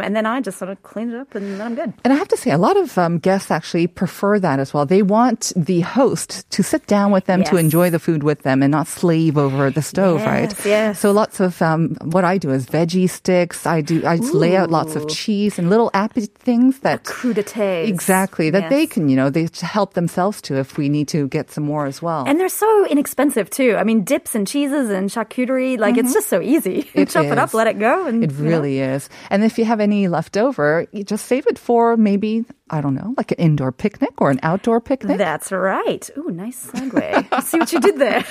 and 0.00 0.14
then 0.16 0.26
I 0.26 0.40
just 0.40 0.58
sort 0.58 0.70
of 0.70 0.82
clean 0.82 1.10
it 1.12 1.18
up 1.20 1.34
and 1.34 1.44
then 1.52 1.60
I'm 1.60 1.74
good. 1.74 1.92
And 2.04 2.12
I 2.12 2.16
have 2.16 2.28
to 2.28 2.36
say, 2.36 2.50
a 2.50 2.58
lot 2.58 2.76
of 2.76 2.96
um, 2.98 3.18
guests 3.18 3.50
actually 3.50 3.86
prefer 3.86 4.38
that 4.40 4.58
as 4.60 4.72
well. 4.74 4.86
They 4.86 5.02
want 5.02 5.43
the 5.56 5.80
host 5.80 6.48
to 6.50 6.62
sit 6.62 6.86
down 6.86 7.10
with 7.12 7.24
them 7.26 7.42
to 7.44 7.56
enjoy 7.56 7.90
the 7.90 7.98
food 7.98 8.22
with 8.22 8.42
them 8.42 8.62
and 8.62 8.70
not 8.70 8.86
slave 8.86 9.36
over 9.36 9.70
the 9.70 9.82
stove, 9.82 10.20
right? 10.22 10.50
Yes, 10.50 10.66
yes. 10.66 11.00
So 11.00 11.12
lots 11.12 11.40
of 11.40 11.60
um, 11.62 11.96
what 12.02 12.24
I 12.24 12.38
do 12.38 12.50
is 12.50 12.66
veggie 12.66 13.08
sticks. 13.10 13.66
I 13.66 13.80
do. 13.80 14.06
I 14.06 14.16
just 14.18 14.34
lay 14.34 14.56
out 14.56 14.70
lots 14.70 14.96
of 14.96 15.08
cheese 15.08 15.58
and 15.58 15.68
little 15.70 15.90
appy 15.94 16.26
things 16.26 16.80
that 16.80 17.04
Crudités. 17.04 17.86
exactly 17.88 18.50
that 18.50 18.70
they 18.70 18.86
can, 18.86 19.08
you 19.08 19.16
know, 19.16 19.30
they 19.30 19.48
help 19.60 19.94
themselves 19.94 20.40
to 20.42 20.56
if 20.58 20.76
we 20.78 20.88
need 20.88 21.08
to 21.08 21.28
get 21.28 21.50
some 21.50 21.64
more 21.64 21.86
as 21.86 22.00
well. 22.00 22.24
And 22.26 22.38
they're 22.40 22.48
so 22.48 22.86
inexpensive 22.86 23.50
too. 23.50 23.76
I 23.76 23.84
mean, 23.84 24.04
dips 24.04 24.34
and 24.34 24.46
cheeses 24.46 24.90
and 24.90 25.10
charcuterie, 25.10 25.78
like 25.78 25.96
it's 25.96 26.12
just 26.12 26.28
so 26.28 26.40
easy. 26.40 26.90
It 26.94 27.08
Chop 27.10 27.26
it 27.26 27.38
up, 27.38 27.52
let 27.54 27.66
it 27.66 27.78
go, 27.78 28.06
and 28.06 28.24
It 28.24 28.30
you 28.32 28.38
know. 28.38 28.50
really 28.50 28.78
is. 28.80 29.08
And 29.30 29.44
if 29.44 29.58
you 29.58 29.64
have 29.64 29.80
any 29.80 30.08
left 30.08 30.36
over, 30.36 30.86
you 30.92 31.04
just 31.04 31.26
save 31.26 31.46
it 31.46 31.58
for 31.58 31.96
maybe, 31.96 32.44
I 32.70 32.80
don't 32.80 32.94
know, 32.94 33.12
like 33.18 33.30
an 33.30 33.36
indoor 33.38 33.72
picnic 33.72 34.18
or 34.22 34.30
an 34.30 34.40
outdoor 34.42 34.80
picnic. 34.80 35.18
That's 35.18 35.52
right. 35.52 36.08
Ooh, 36.16 36.30
nice 36.30 36.66
segue. 36.70 37.42
See 37.42 37.58
what 37.58 37.70
you 37.72 37.78
did 37.78 37.98
there. 37.98 38.24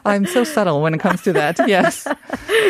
I'm 0.04 0.26
so 0.26 0.44
subtle 0.44 0.80
when 0.80 0.94
it 0.94 1.00
comes 1.00 1.22
to 1.22 1.32
that. 1.32 1.58
Yes. 1.68 2.06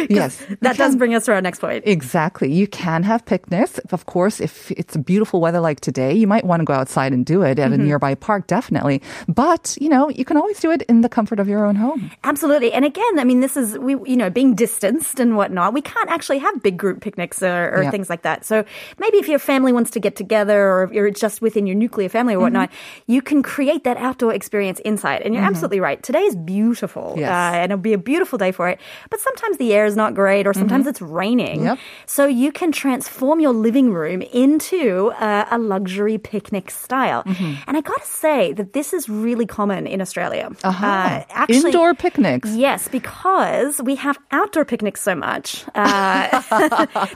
Yes. 0.09 0.43
that 0.61 0.77
does 0.79 0.97
bring 0.97 1.15
us 1.15 1.27
to 1.27 1.33
our 1.33 1.41
next 1.43 1.61
point. 1.61 1.85
Exactly. 1.87 2.51
You 2.53 2.67
can 2.67 3.03
have 3.03 3.25
picnics. 3.27 3.79
Of 3.91 4.07
course, 4.07 4.41
if 4.41 4.71
it's 4.73 4.97
beautiful 4.97 5.41
weather 5.41 5.61
like 5.61 5.81
today, 5.81 6.15
you 6.15 6.27
might 6.27 6.45
want 6.45 6.61
to 6.61 6.65
go 6.65 6.73
outside 6.73 7.13
and 7.13 7.27
do 7.27 7.43
it 7.43 7.59
at 7.59 7.71
a 7.73 7.75
Mm-hmm. 7.75 7.85
nearby 7.85 8.15
park, 8.15 8.47
definitely. 8.47 9.03
But, 9.29 9.77
you 9.81 9.89
know, 9.89 10.09
you 10.09 10.25
can 10.25 10.37
always 10.37 10.59
do 10.61 10.71
it 10.71 10.83
in 10.83 11.03
the 11.03 11.09
comfort 11.09 11.39
of 11.39 11.49
your 11.49 11.67
own 11.67 11.77
home. 11.77 12.11
Absolutely. 12.25 12.73
And 12.73 12.85
again, 12.85 13.19
I 13.19 13.25
mean, 13.25 13.41
this 13.41 13.57
is, 13.57 13.77
we, 13.79 13.93
you 14.11 14.17
know, 14.17 14.31
being 14.31 14.55
distanced 14.55 15.21
and 15.21 15.37
whatnot, 15.37 15.75
we 15.75 15.83
can't 15.83 16.09
actually 16.11 16.39
have 16.39 16.63
big 16.63 16.79
group 16.79 17.01
picnics 17.03 17.43
or, 17.43 17.73
or 17.75 17.91
things 17.91 18.09
like 18.09 18.23
that. 18.23 18.45
So 18.45 18.65
maybe 18.99 19.19
if 19.19 19.29
your 19.29 19.39
family 19.39 19.73
wants 19.73 19.91
to 19.93 20.01
get 20.01 20.17
together 20.17 20.30
or 20.33 20.85
if 20.85 20.93
you're 20.93 21.11
just 21.11 21.41
within 21.43 21.67
your 21.67 21.77
nuclear 21.77 22.09
family 22.09 22.35
or 22.35 22.41
whatnot, 22.41 22.71
Mm-hmm. 22.71 23.13
you 23.13 23.23
can 23.23 23.43
create 23.43 23.85
that 23.85 23.97
outdoor 23.97 24.33
experience 24.35 24.81
inside. 24.81 25.23
And 25.23 25.35
you're 25.35 25.43
absolutely 25.43 25.81
right. 25.81 26.01
Today 26.03 26.23
is 26.23 26.37
beautiful. 26.37 27.15
Yes. 27.17 27.29
Uh, 27.31 27.57
and 27.57 27.73
it'll 27.73 27.83
be 27.83 27.93
a 27.95 27.99
beautiful 27.99 28.39
day 28.39 28.53
for 28.53 28.69
it. 28.69 28.79
But 29.11 29.21
sometimes 29.21 29.57
the 29.59 29.73
air 29.73 29.87
is 29.87 29.97
not 29.97 30.15
great 30.15 30.47
or 30.47 30.53
sometimes 30.55 30.87
it's 30.87 31.01
raining. 31.01 31.59
Mm-hmm. 31.61 31.67
Yep. 31.67 31.79
So 32.07 32.27
you 32.27 32.53
can 32.53 32.71
transform 32.73 33.41
your 33.41 33.53
living 33.53 33.93
room 33.93 34.23
into 34.23 35.11
uh, 35.19 35.47
a 35.51 35.59
luxury 35.59 36.19
picnic 36.19 36.71
style. 36.71 37.23
Mm-hmm. 37.25 37.55
And 37.67 37.77
I 37.77 37.81
gotta 37.81 38.07
say 38.07 38.53
that 38.53 38.73
this 38.73 38.93
is 38.93 39.09
really 39.09 39.47
common 39.47 39.87
in 39.87 40.01
Australia. 40.01 40.51
Uh-huh. 40.63 40.87
Uh, 40.87 41.25
actually, 41.31 41.71
Indoor 41.71 41.95
picnics. 41.95 42.51
Yes, 42.55 42.89
because 42.89 43.81
we 43.83 43.95
have 43.97 44.19
outdoor 44.31 44.65
picnics 44.65 45.01
so 45.03 45.15
much 45.15 45.65
uh, 45.75 46.29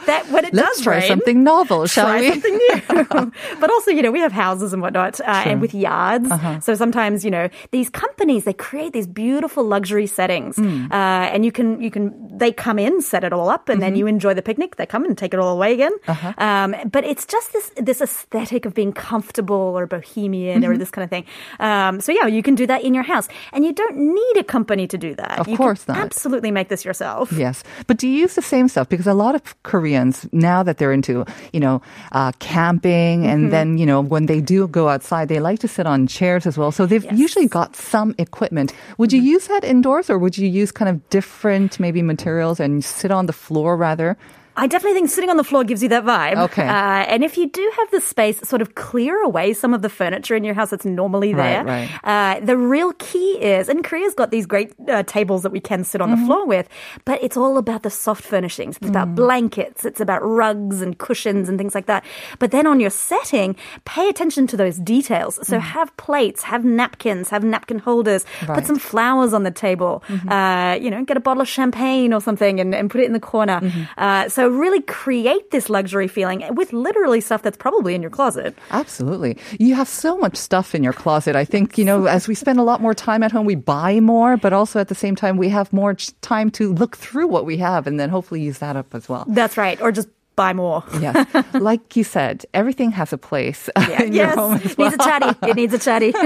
that 0.07 0.27
when 0.31 0.44
it 0.44 0.55
Let's 0.55 0.77
does 0.79 0.85
try 0.85 0.98
rain, 0.98 1.09
something 1.09 1.44
novel, 1.44 1.87
shall 1.87 2.07
try 2.07 2.20
we? 2.20 2.31
something 2.31 2.57
new. 2.57 3.03
but 3.60 3.70
also, 3.70 3.90
you 3.90 4.02
know, 4.02 4.10
we 4.10 4.20
have 4.20 4.32
houses 4.32 4.72
and 4.72 4.82
whatnot, 4.82 5.20
uh, 5.20 5.24
and 5.46 5.60
with 5.60 5.74
yards. 5.74 6.30
Uh-huh. 6.30 6.60
So 6.60 6.74
sometimes, 6.74 7.24
you 7.24 7.30
know, 7.30 7.48
these 7.70 7.90
companies 7.90 8.44
they 8.44 8.52
create 8.52 8.92
these 8.92 9.06
beautiful 9.06 9.64
luxury 9.64 10.06
settings, 10.06 10.56
Mm. 10.56 10.90
uh, 10.90 10.94
and 11.34 11.44
you 11.44 11.52
can 11.52 11.80
you 11.80 11.90
can 11.90 12.12
they 12.38 12.52
come 12.52 12.78
in, 12.78 13.00
set 13.02 13.24
it 13.24 13.32
all 13.32 13.48
up, 13.50 13.68
and 13.68 13.80
Mm-hmm. 13.80 13.80
then 13.90 13.96
you 13.96 14.06
enjoy 14.06 14.34
the 14.34 14.42
picnic. 14.42 14.76
They 14.76 14.86
come 14.86 15.04
and 15.04 15.16
take 15.18 15.34
it 15.34 15.40
all 15.40 15.52
away 15.54 15.72
again. 15.74 15.92
Uh-huh. 16.08 16.32
Um, 16.38 16.74
but 16.90 17.04
it's 17.04 17.26
just 17.26 17.52
this 17.52 17.70
this 17.76 18.00
aesthetic 18.00 18.66
of 18.66 18.74
being 18.74 18.92
comfortable 18.92 19.74
or 19.78 19.86
bohemian 19.86 20.62
Mm-hmm. 20.62 20.70
or 20.70 20.76
this 20.78 20.90
kind 20.90 21.04
of 21.04 21.10
thing. 21.10 21.24
Um, 21.60 22.00
so 22.00 22.12
yeah, 22.12 22.26
you 22.26 22.42
can 22.42 22.54
do 22.54 22.66
that 22.66 22.82
in 22.84 22.94
your 22.94 23.02
house, 23.04 23.28
and 23.52 23.64
you 23.64 23.72
don't 23.72 23.96
need 23.96 24.36
a 24.38 24.44
company 24.44 24.86
to 24.86 24.98
do 24.98 25.14
that. 25.16 25.38
Of 25.40 25.48
you 25.48 25.56
course 25.56 25.84
can 25.84 25.94
not. 25.96 26.04
Absolutely, 26.04 26.50
make 26.50 26.68
this 26.68 26.84
yourself. 26.84 27.32
Yes, 27.32 27.62
but 27.86 27.96
do 27.98 28.06
you 28.08 28.16
use 28.24 28.34
the 28.34 28.42
same 28.54 28.68
stuff? 28.68 28.88
Because 28.88 29.06
a 29.06 29.14
lot 29.14 29.34
of 29.34 29.42
Koreans 29.62 30.26
now 30.32 30.62
that 30.66 30.78
they're 30.78 30.92
into, 30.94 31.24
you 31.52 31.60
know, 31.60 31.82
uh, 32.12 32.32
camping, 32.38 32.93
Mm-hmm. 32.94 33.33
and 33.33 33.52
then 33.52 33.78
you 33.78 33.87
know 33.87 34.00
when 34.00 34.26
they 34.26 34.40
do 34.40 34.68
go 34.68 34.88
outside, 34.88 35.28
they 35.28 35.40
like 35.40 35.59
to 35.61 35.68
sit 35.68 35.87
on 35.87 36.07
chairs 36.07 36.46
as 36.46 36.57
well. 36.59 36.72
So 36.72 36.87
they've 36.87 37.07
usually 37.12 37.48
got 37.48 37.76
some 37.76 38.14
equipment. 38.18 38.72
Would 38.98 39.12
you 39.12 39.20
use 39.20 39.46
that 39.48 39.64
indoors, 39.64 40.11
or 40.11 40.18
would 40.18 40.37
you 40.38 40.48
use 40.48 40.72
kind 40.72 40.88
of 40.88 40.96
different 41.11 41.78
maybe 41.80 42.02
materials 42.02 42.61
and 42.61 42.85
sit 42.85 43.11
on 43.11 43.26
the 43.26 43.33
floor 43.33 43.76
rather? 43.76 44.16
I 44.56 44.66
definitely 44.66 44.94
think 44.98 45.10
sitting 45.10 45.30
on 45.30 45.36
the 45.36 45.44
floor 45.44 45.64
gives 45.64 45.82
you 45.82 45.88
that 45.90 46.04
vibe. 46.04 46.36
Okay. 46.36 46.62
Uh, 46.66 47.04
and 47.12 47.24
if 47.24 47.36
you 47.36 47.48
do 47.48 47.72
have 47.76 47.90
the 47.90 48.00
space, 48.00 48.40
sort 48.48 48.62
of 48.62 48.74
clear 48.76 49.20
away 49.22 49.52
some 49.52 49.74
of 49.74 49.82
the 49.82 49.88
furniture 49.88 50.36
in 50.36 50.44
your 50.44 50.54
house 50.54 50.70
that's 50.70 50.84
normally 50.84 51.32
there. 51.34 51.64
Right, 51.64 51.90
Uh, 52.04 52.40
the 52.40 52.56
real 52.56 52.92
key 52.98 53.32
is, 53.42 53.68
and 53.68 53.82
Korea's 53.82 54.14
got 54.14 54.30
these 54.30 54.46
great 54.46 54.72
uh, 54.88 55.02
tables 55.04 55.42
that 55.42 55.50
we 55.52 55.60
can 55.60 55.82
sit 55.84 56.00
on 56.00 56.10
Mm-hmm. 56.10 56.20
the 56.20 56.26
floor 56.26 56.46
with, 56.46 56.68
but 57.04 57.20
it's 57.22 57.36
all 57.36 57.58
about 57.58 57.82
the 57.82 57.90
soft 57.90 58.22
furnishings. 58.22 58.76
It's 58.76 58.86
Mm. 58.86 58.90
about 58.90 59.14
blankets, 59.16 59.84
it's 59.84 60.00
about 60.00 60.20
rugs 60.22 60.80
and 60.82 60.96
cushions 60.98 61.48
and 61.48 61.58
things 61.58 61.74
like 61.74 61.86
that. 61.86 62.04
But 62.38 62.50
then 62.52 62.66
on 62.66 62.78
your 62.78 62.90
setting, 62.90 63.56
pay 63.84 64.08
attention 64.08 64.46
to 64.48 64.56
those 64.56 64.78
details. 64.78 65.38
So 65.42 65.58
have 65.58 65.94
plates, 65.96 66.42
have 66.44 66.64
napkins, 66.64 67.30
have 67.30 67.42
napkin 67.44 67.78
holders, 67.80 68.24
Mm. 68.24 68.26
Right. 68.26 68.40
Mm-hmm. 68.44 68.54
put 68.54 68.66
some 68.66 68.78
flowers 68.78 69.32
on 69.34 69.42
the 69.42 69.50
table. 69.50 70.02
Uh, 70.28 70.78
you 70.80 70.90
know, 70.90 71.02
get 71.04 71.16
a 71.16 71.20
bottle 71.20 71.40
of 71.42 71.48
champagne 71.48 72.12
or 72.12 72.20
something 72.20 72.60
and, 72.60 72.74
and 72.74 72.90
put 72.90 73.00
it 73.00 73.06
in 73.06 73.12
the 73.12 73.20
corner. 73.20 73.58
Mm-hmm. 73.60 73.82
Uh, 73.98 74.28
so 74.44 74.50
really 74.50 74.83
create 74.83 75.52
this 75.52 75.70
luxury 75.70 76.07
feeling 76.07 76.44
with 76.54 76.74
literally 76.74 77.22
stuff 77.22 77.40
that's 77.40 77.57
probably 77.57 77.94
in 77.94 78.02
your 78.02 78.11
closet. 78.11 78.54
Absolutely. 78.72 79.38
You 79.59 79.74
have 79.74 79.88
so 79.88 80.18
much 80.18 80.37
stuff 80.37 80.74
in 80.74 80.85
your 80.85 80.92
closet. 80.92 81.35
I 81.35 81.46
think, 81.46 81.78
you 81.78 81.85
know, 81.87 82.04
as 82.16 82.28
we 82.28 82.35
spend 82.35 82.59
a 82.59 82.62
lot 82.62 82.83
more 82.83 82.92
time 82.92 83.22
at 83.22 83.33
home, 83.33 83.46
we 83.46 83.54
buy 83.54 84.00
more, 84.00 84.37
but 84.37 84.52
also 84.52 84.80
at 84.80 84.88
the 84.88 84.94
same 84.94 85.16
time, 85.16 85.38
we 85.38 85.48
have 85.48 85.72
more 85.72 85.94
time 86.20 86.50
to 86.50 86.74
look 86.74 86.94
through 86.94 87.26
what 87.26 87.46
we 87.46 87.57
have 87.57 87.87
and 87.87 87.98
then 87.98 88.11
hopefully 88.11 88.42
use 88.42 88.59
that 88.59 88.76
up 88.76 88.94
as 88.94 89.09
well. 89.09 89.24
That's 89.28 89.57
right. 89.57 89.80
Or 89.80 89.90
just 89.90 90.09
buy 90.37 90.53
more. 90.53 90.83
Yes. 91.01 91.27
like 91.55 91.97
you 91.97 92.05
said, 92.05 92.44
everything 92.55 92.90
has 92.92 93.12
a 93.12 93.18
place 93.18 93.68
in 94.01 94.12
your 94.12 94.29
home 94.29 94.55
as 94.64 94.77
well. 94.77 94.90
Needs 94.90 94.94
a 95.03 95.07
chatty. 95.07 95.49
It 95.51 95.57
needs 95.57 95.75
a 95.75 95.79
chatty. 95.79 96.12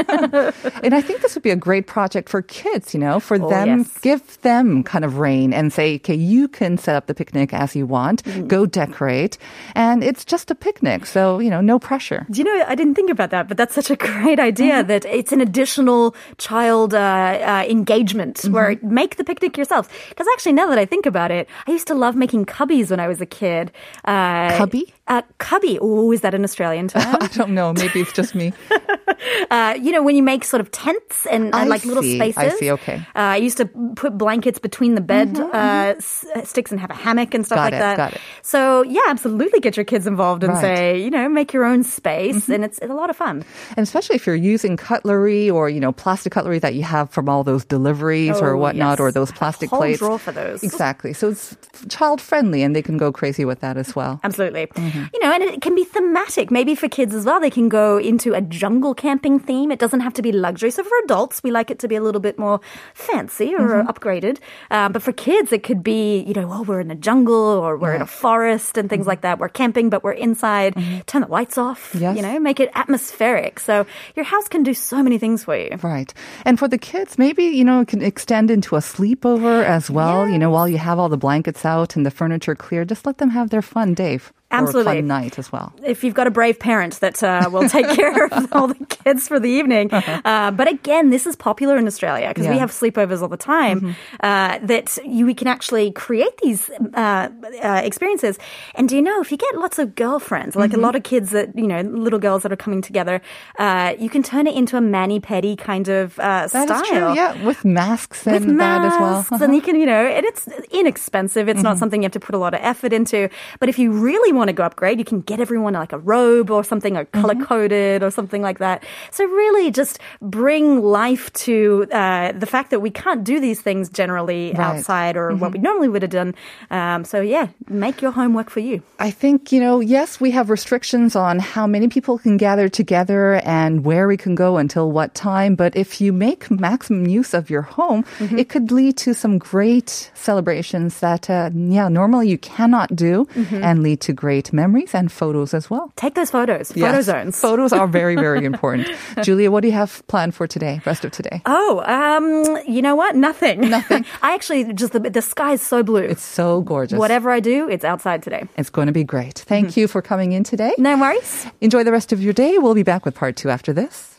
And 0.84 0.94
I 0.94 1.00
think 1.00 1.20
this 1.20 1.34
would 1.34 1.42
be 1.42 1.50
a 1.50 1.56
great 1.56 1.86
project 1.86 2.28
for 2.28 2.42
kids, 2.42 2.94
you 2.94 3.00
know, 3.00 3.20
for 3.20 3.36
Oh, 3.40 3.48
them, 3.50 3.78
yes. 3.80 3.98
give 3.98 4.40
them 4.42 4.82
kind 4.82 5.04
of 5.04 5.18
reign 5.18 5.52
and 5.52 5.72
say, 5.72 5.96
okay, 5.96 6.14
you 6.14 6.48
can 6.48 6.78
set 6.78 6.96
up 6.96 7.06
the 7.06 7.14
picnic 7.14 7.52
as 7.52 7.74
you 7.76 7.86
want, 7.86 8.22
Mm-hmm. 8.24 8.46
go 8.46 8.66
decorate. 8.66 9.38
And 9.74 10.02
it's 10.02 10.24
just 10.24 10.50
a 10.50 10.54
picnic. 10.54 11.06
So, 11.06 11.38
you 11.38 11.50
know, 11.50 11.60
no 11.60 11.78
pressure. 11.78 12.26
Do 12.30 12.38
you 12.40 12.44
know, 12.44 12.64
I 12.66 12.74
didn't 12.74 12.94
think 12.94 13.10
about 13.10 13.30
that, 13.30 13.48
but 13.48 13.56
that's 13.56 13.74
such 13.74 13.90
a 13.90 13.96
great 13.96 14.40
idea 14.40 14.82
that 14.84 15.04
it's 15.04 15.32
an 15.32 15.40
additional 15.40 16.14
child 16.38 16.94
uh, 16.94 16.98
uh, 16.98 17.64
engagement 17.68 18.42
where 18.50 18.76
make 18.82 19.16
the 19.16 19.24
picnic 19.24 19.56
yourselves. 19.56 19.88
Because 20.08 20.26
actually, 20.34 20.52
now 20.54 20.68
that 20.68 20.78
I 20.78 20.86
think 20.86 21.06
about 21.06 21.30
it, 21.30 21.48
I 21.66 21.70
used 21.72 21.86
to 21.88 21.94
love 21.94 22.16
making 22.16 22.46
cubbies 22.46 22.90
when 22.90 23.00
I 23.00 23.08
was 23.08 23.20
a 23.20 23.26
kid. 23.26 23.70
Uh, 24.08 24.56
Cubby? 24.56 24.86
Uh, 25.08 25.22
cubby. 25.38 25.78
Oh, 25.80 26.12
is 26.12 26.20
that 26.20 26.34
an 26.34 26.44
Australian 26.44 26.88
term? 26.92 27.02
I 27.20 27.28
don't 27.28 27.50
know. 27.54 27.72
Maybe 27.72 28.00
it's 28.00 28.12
just 28.12 28.34
me. 28.34 28.52
uh, 29.50 29.74
you 29.80 29.90
know, 29.92 30.02
when 30.02 30.16
you 30.16 30.22
make 30.22 30.44
sort 30.44 30.60
of 30.60 30.70
tents 30.70 31.26
and, 31.26 31.54
and 31.54 31.70
like 31.70 31.84
little 31.84 32.02
spaces. 32.02 32.36
I 32.36 32.48
see. 32.50 32.70
Okay. 32.72 32.96
Uh, 33.16 33.34
I 33.34 33.36
used 33.36 33.56
to 33.56 33.66
put 33.96 34.16
blankets 34.18 34.58
between 34.58 34.94
the 34.94 35.00
bed 35.00 35.38
uh, 35.38 35.94
s- 35.96 36.26
sticks 36.44 36.70
and 36.70 36.80
have 36.80 36.90
a 36.90 36.94
hammock 36.94 37.34
and 37.34 37.44
stuff 37.46 37.56
Got 37.56 37.62
like 37.64 37.72
it, 37.74 37.78
that. 37.78 37.96
got 37.96 38.12
it. 38.12 38.20
So 38.42 38.82
yeah, 38.82 39.00
absolutely 39.08 39.60
get 39.60 39.76
your 39.76 39.84
kids 39.84 40.06
involved 40.06 40.44
and 40.44 40.52
Right. 40.52 40.64
Mm-hmm. 40.64 40.76
say, 40.76 41.02
you 41.02 41.10
know, 41.10 41.28
make 41.28 41.52
your 41.52 41.64
own 41.64 41.82
space, 41.84 42.48
and 42.48 42.64
it's, 42.64 42.78
it's 42.78 42.90
a 42.90 42.94
lot 42.94 43.10
of 43.10 43.16
fun. 43.16 43.44
And 43.76 43.84
especially 43.84 44.16
if 44.16 44.26
you're 44.26 44.36
using 44.36 44.76
cutlery 44.76 45.48
or, 45.50 45.68
you 45.70 45.80
know, 45.80 45.92
plastic 45.92 46.32
cutlery 46.32 46.58
that 46.58 46.74
you 46.74 46.82
have 46.82 47.10
from 47.10 47.28
all 47.28 47.44
those 47.44 47.64
deliveries 47.64 48.40
or 48.40 48.54
Oh, 48.54 48.58
whatnot, 48.58 48.98
yes. 48.98 49.00
or 49.00 49.12
those 49.12 49.32
plastic 49.32 49.70
plates. 49.70 49.98
drawer 50.00 50.18
for 50.18 50.32
those. 50.32 50.62
Exactly. 50.62 51.12
So 51.12 51.30
it's 51.30 51.56
child 51.88 52.20
friendly 52.20 52.62
and 52.62 52.74
they 52.76 52.82
can 52.82 52.98
go 52.98 53.10
crazy 53.12 53.44
with 53.44 53.60
that 53.60 53.76
as 53.76 53.94
well. 53.96 54.20
Absolutely. 54.24 54.68
Mm-hmm. 54.98 55.14
You 55.14 55.20
know, 55.22 55.32
and 55.32 55.42
it 55.44 55.62
can 55.62 55.74
be 55.74 55.84
thematic. 55.84 56.50
Maybe 56.50 56.74
for 56.74 56.88
kids 56.88 57.14
as 57.14 57.24
well, 57.24 57.40
they 57.40 57.50
can 57.50 57.68
go 57.68 57.98
into 57.98 58.34
a 58.34 58.40
jungle 58.40 58.94
camping 58.94 59.38
theme. 59.38 59.70
It 59.70 59.78
doesn't 59.78 60.00
have 60.00 60.14
to 60.14 60.22
be 60.22 60.32
luxury. 60.32 60.70
So 60.70 60.82
for 60.82 60.98
adults, 61.04 61.42
we 61.42 61.50
like 61.50 61.70
it 61.70 61.78
to 61.80 61.88
be 61.88 61.96
a 61.96 62.02
little 62.02 62.20
bit 62.20 62.38
more 62.38 62.60
fancy 62.94 63.54
or 63.54 63.68
Mm-hmm. 63.68 63.88
upgraded. 63.88 64.38
Um, 64.70 64.92
but 64.92 65.02
for 65.02 65.12
kids, 65.12 65.52
it 65.52 65.62
could 65.62 65.82
be, 65.82 66.20
you 66.20 66.32
know, 66.34 66.48
oh, 66.50 66.62
we're 66.62 66.80
in 66.80 66.90
a 66.90 66.94
jungle 66.96 67.34
or 67.34 67.76
we're 67.76 67.94
in 67.94 68.02
a 68.02 68.06
forest 68.06 68.78
and 68.78 68.88
things 68.88 69.06
like 69.06 69.20
that. 69.22 69.38
We're 69.38 69.48
camping, 69.48 69.90
but 69.90 70.02
we're 70.02 70.12
inside. 70.12 70.74
Turn 71.06 71.22
the 71.22 71.28
lights 71.28 71.58
off. 71.58 71.92
Mm-hmm. 71.92 72.02
Yes. 72.02 72.16
You 72.16 72.22
know, 72.22 72.40
make 72.40 72.60
it 72.60 72.70
atmospheric. 72.74 73.60
So 73.60 73.86
your 74.16 74.24
house 74.24 74.48
can 74.48 74.62
do 74.62 74.74
so 74.74 75.02
many 75.02 75.18
things 75.18 75.44
for 75.44 75.56
you. 75.56 75.76
Right. 75.82 76.12
And 76.44 76.58
for 76.58 76.66
the 76.66 76.78
kids, 76.78 77.18
maybe, 77.18 77.44
you 77.44 77.64
know, 77.64 77.80
it 77.82 77.88
can 77.88 78.02
extend 78.02 78.50
into 78.50 78.76
a 78.76 78.80
sleepover 78.80 79.62
as 79.64 79.90
well. 79.90 80.28
You 80.28 80.38
know, 80.38 80.50
while 80.50 80.68
you 80.68 80.78
have 80.78 80.98
all 80.98 81.08
the 81.08 81.16
blankets 81.20 81.64
out 81.64 81.94
and 81.96 82.06
the 82.06 82.10
furniture 82.10 82.54
clear, 82.54 82.84
just 82.84 83.04
let 83.06 83.18
them 83.18 83.30
have 83.30 83.50
their 83.50 83.62
fun 83.62 83.94
day. 83.94 84.18
Absolutely. 84.50 84.94
fun 84.96 85.06
night 85.06 85.38
as 85.38 85.52
well. 85.52 85.72
if 85.84 86.02
you've 86.02 86.14
got 86.14 86.26
a 86.26 86.30
brave 86.30 86.58
parent 86.58 87.00
that 87.00 87.22
uh, 87.22 87.48
will 87.52 87.68
take 87.68 87.88
care 88.00 88.26
of 88.26 88.52
all 88.52 88.66
the 88.68 88.84
kids 88.86 89.28
for 89.28 89.38
the 89.38 89.50
evening. 89.50 89.90
Uh, 90.24 90.50
but 90.50 90.68
again, 90.68 91.10
this 91.10 91.26
is 91.26 91.36
popular 91.36 91.76
in 91.76 91.86
Australia 91.86 92.28
because 92.28 92.46
we 92.48 92.58
have 92.58 92.70
sleepovers 92.70 93.22
all 93.22 93.28
the 93.28 93.36
time. 93.36 93.94
Uh, 94.20 94.58
that 94.62 94.98
you, 95.04 95.24
we 95.26 95.34
can 95.34 95.46
actually 95.48 95.90
create 95.92 96.36
these 96.42 96.68
uh, 96.94 97.28
uh, 97.62 97.80
experiences. 97.84 98.38
And 98.74 98.88
do 98.88 98.96
you 98.96 99.02
know 99.02 99.20
if 99.20 99.30
you 99.30 99.36
get 99.38 99.54
lots 99.56 99.78
of 99.78 99.94
girlfriends, 99.94 100.56
like 100.56 100.72
a 100.74 100.76
lot 100.76 100.96
of 100.96 101.02
kids 101.02 101.30
that 101.30 101.56
you 101.56 101.66
know, 101.66 101.80
little 101.82 102.18
girls 102.18 102.42
that 102.42 102.52
are 102.52 102.56
coming 102.56 102.82
together, 102.82 103.20
uh, 103.58 103.94
you 103.98 104.08
can 104.10 104.22
turn 104.22 104.46
it 104.46 104.54
into 104.54 104.76
a 104.76 104.80
mani 104.80 105.20
pedi 105.20 105.56
kind 105.56 105.88
of 105.88 106.18
uh, 106.18 106.46
That 106.48 106.70
is 106.70 106.78
style. 106.78 106.84
true. 106.84 107.14
Yeah. 107.14 107.44
With 107.44 107.64
masks 107.64 108.26
and 108.26 108.44
With 108.46 108.58
that 108.58 108.84
as 108.84 108.92
well. 108.92 109.12
masks, 109.22 109.40
and 109.40 109.54
you 109.54 109.60
can, 109.62 109.76
you 109.76 109.86
know, 109.86 110.04
and 110.06 110.24
it's 110.26 110.48
inexpensive. 110.70 111.48
It's 111.48 111.62
not 111.62 111.78
something 111.78 112.02
you 112.02 112.06
have 112.06 112.12
to 112.12 112.20
put 112.20 112.34
a 112.34 112.38
lot 112.38 112.54
of 112.54 112.60
effort 112.62 112.92
into. 112.92 113.28
But 113.60 113.68
if 113.68 113.78
you 113.78 113.92
really 113.92 114.32
want 114.38 114.48
to 114.48 114.54
go 114.54 114.64
upgrade, 114.64 114.98
you 114.98 115.04
can 115.04 115.20
get 115.20 115.40
everyone 115.40 115.74
like 115.74 115.92
a 115.92 115.98
robe 115.98 116.50
or 116.50 116.64
something, 116.64 116.96
or 116.96 117.04
color 117.06 117.34
coded 117.44 118.02
or 118.02 118.10
something 118.10 118.40
like 118.42 118.58
that. 118.58 118.84
So 119.10 119.24
really, 119.24 119.70
just 119.70 119.98
bring 120.22 120.82
life 120.82 121.32
to 121.46 121.86
uh, 121.92 122.32
the 122.32 122.46
fact 122.46 122.70
that 122.70 122.80
we 122.80 122.90
can't 122.90 123.22
do 123.24 123.40
these 123.40 123.60
things 123.60 123.88
generally 123.90 124.52
Right. 124.52 124.60
outside 124.60 125.16
or 125.16 125.34
what 125.36 125.52
we 125.52 125.58
normally 125.58 125.88
would 125.88 126.02
have 126.02 126.10
done. 126.10 126.34
Um, 126.70 127.04
so 127.04 127.20
yeah, 127.20 127.48
make 127.68 128.00
your 128.02 128.12
home 128.12 128.32
work 128.34 128.50
for 128.50 128.60
you. 128.60 128.82
I 128.98 129.10
think, 129.10 129.52
you 129.52 129.60
know, 129.60 129.80
yes, 129.80 130.20
we 130.20 130.30
have 130.30 130.48
restrictions 130.50 131.16
on 131.16 131.38
how 131.38 131.66
many 131.66 131.88
people 131.88 132.18
can 132.18 132.36
gather 132.36 132.68
together 132.68 133.40
and 133.44 133.84
where 133.84 134.06
we 134.08 134.16
can 134.16 134.34
go 134.34 134.56
until 134.58 134.90
what 134.92 135.14
time. 135.14 135.54
But 135.56 135.76
if 135.76 136.00
you 136.00 136.12
make 136.12 136.50
maximum 136.50 137.06
use 137.06 137.34
of 137.34 137.50
your 137.50 137.62
home, 137.62 138.04
Mm-hmm. 138.18 138.38
it 138.38 138.48
could 138.48 138.70
lead 138.70 138.96
to 139.04 139.14
some 139.14 139.38
great 139.38 140.10
celebrations 140.14 141.00
that, 141.00 141.28
uh, 141.30 141.50
yeah, 141.54 141.88
normally 141.88 142.28
you 142.28 142.38
cannot 142.38 142.94
do 142.94 143.26
Mm-hmm. 143.34 143.62
and 143.66 143.82
lead 143.82 144.00
to 144.06 144.12
great 144.12 144.27
memories 144.52 144.94
and 144.94 145.10
photos 145.10 145.54
as 145.54 145.70
well. 145.70 145.92
Take 145.96 146.14
those 146.14 146.30
photos, 146.30 146.72
photo 146.72 147.00
zones. 147.00 147.40
Photos 147.48 147.72
are 147.72 147.86
very, 147.86 148.14
very 148.28 148.44
important. 148.44 148.88
Julia, 149.22 149.50
what 149.50 149.60
do 149.62 149.68
you 149.68 149.74
have 149.74 150.06
planned 150.06 150.34
for 150.34 150.46
today, 150.46 150.80
rest 150.84 151.04
of 151.04 151.12
today? 151.12 151.42
Oh, 151.46 151.82
um, 151.86 152.62
you 152.66 152.82
know 152.82 152.94
what? 152.94 153.16
Nothing. 153.16 153.60
Nothing. 153.68 154.04
I 154.22 154.34
actually 154.34 154.72
just 154.74 154.92
the, 154.92 155.00
the 155.00 155.22
sky 155.22 155.52
is 155.52 155.62
so 155.62 155.82
blue. 155.82 156.02
It's 156.02 156.22
so 156.22 156.62
gorgeous. 156.62 156.98
Whatever 156.98 157.30
I 157.30 157.40
do, 157.40 157.68
it's 157.68 157.84
outside 157.84 158.22
today. 158.22 158.46
It's 158.56 158.70
going 158.70 158.86
to 158.86 158.92
be 158.92 159.04
great. 159.04 159.38
Thank 159.38 159.76
you 159.76 159.88
for 159.88 160.02
coming 160.02 160.32
in 160.32 160.44
today. 160.44 160.74
No 160.78 160.98
worries. 160.98 161.46
Enjoy 161.60 161.84
the 161.84 161.92
rest 161.92 162.12
of 162.12 162.22
your 162.22 162.32
day. 162.32 162.58
We'll 162.58 162.74
be 162.74 162.82
back 162.82 163.04
with 163.04 163.14
part 163.14 163.36
two 163.36 163.50
after 163.50 163.72
this. 163.72 164.18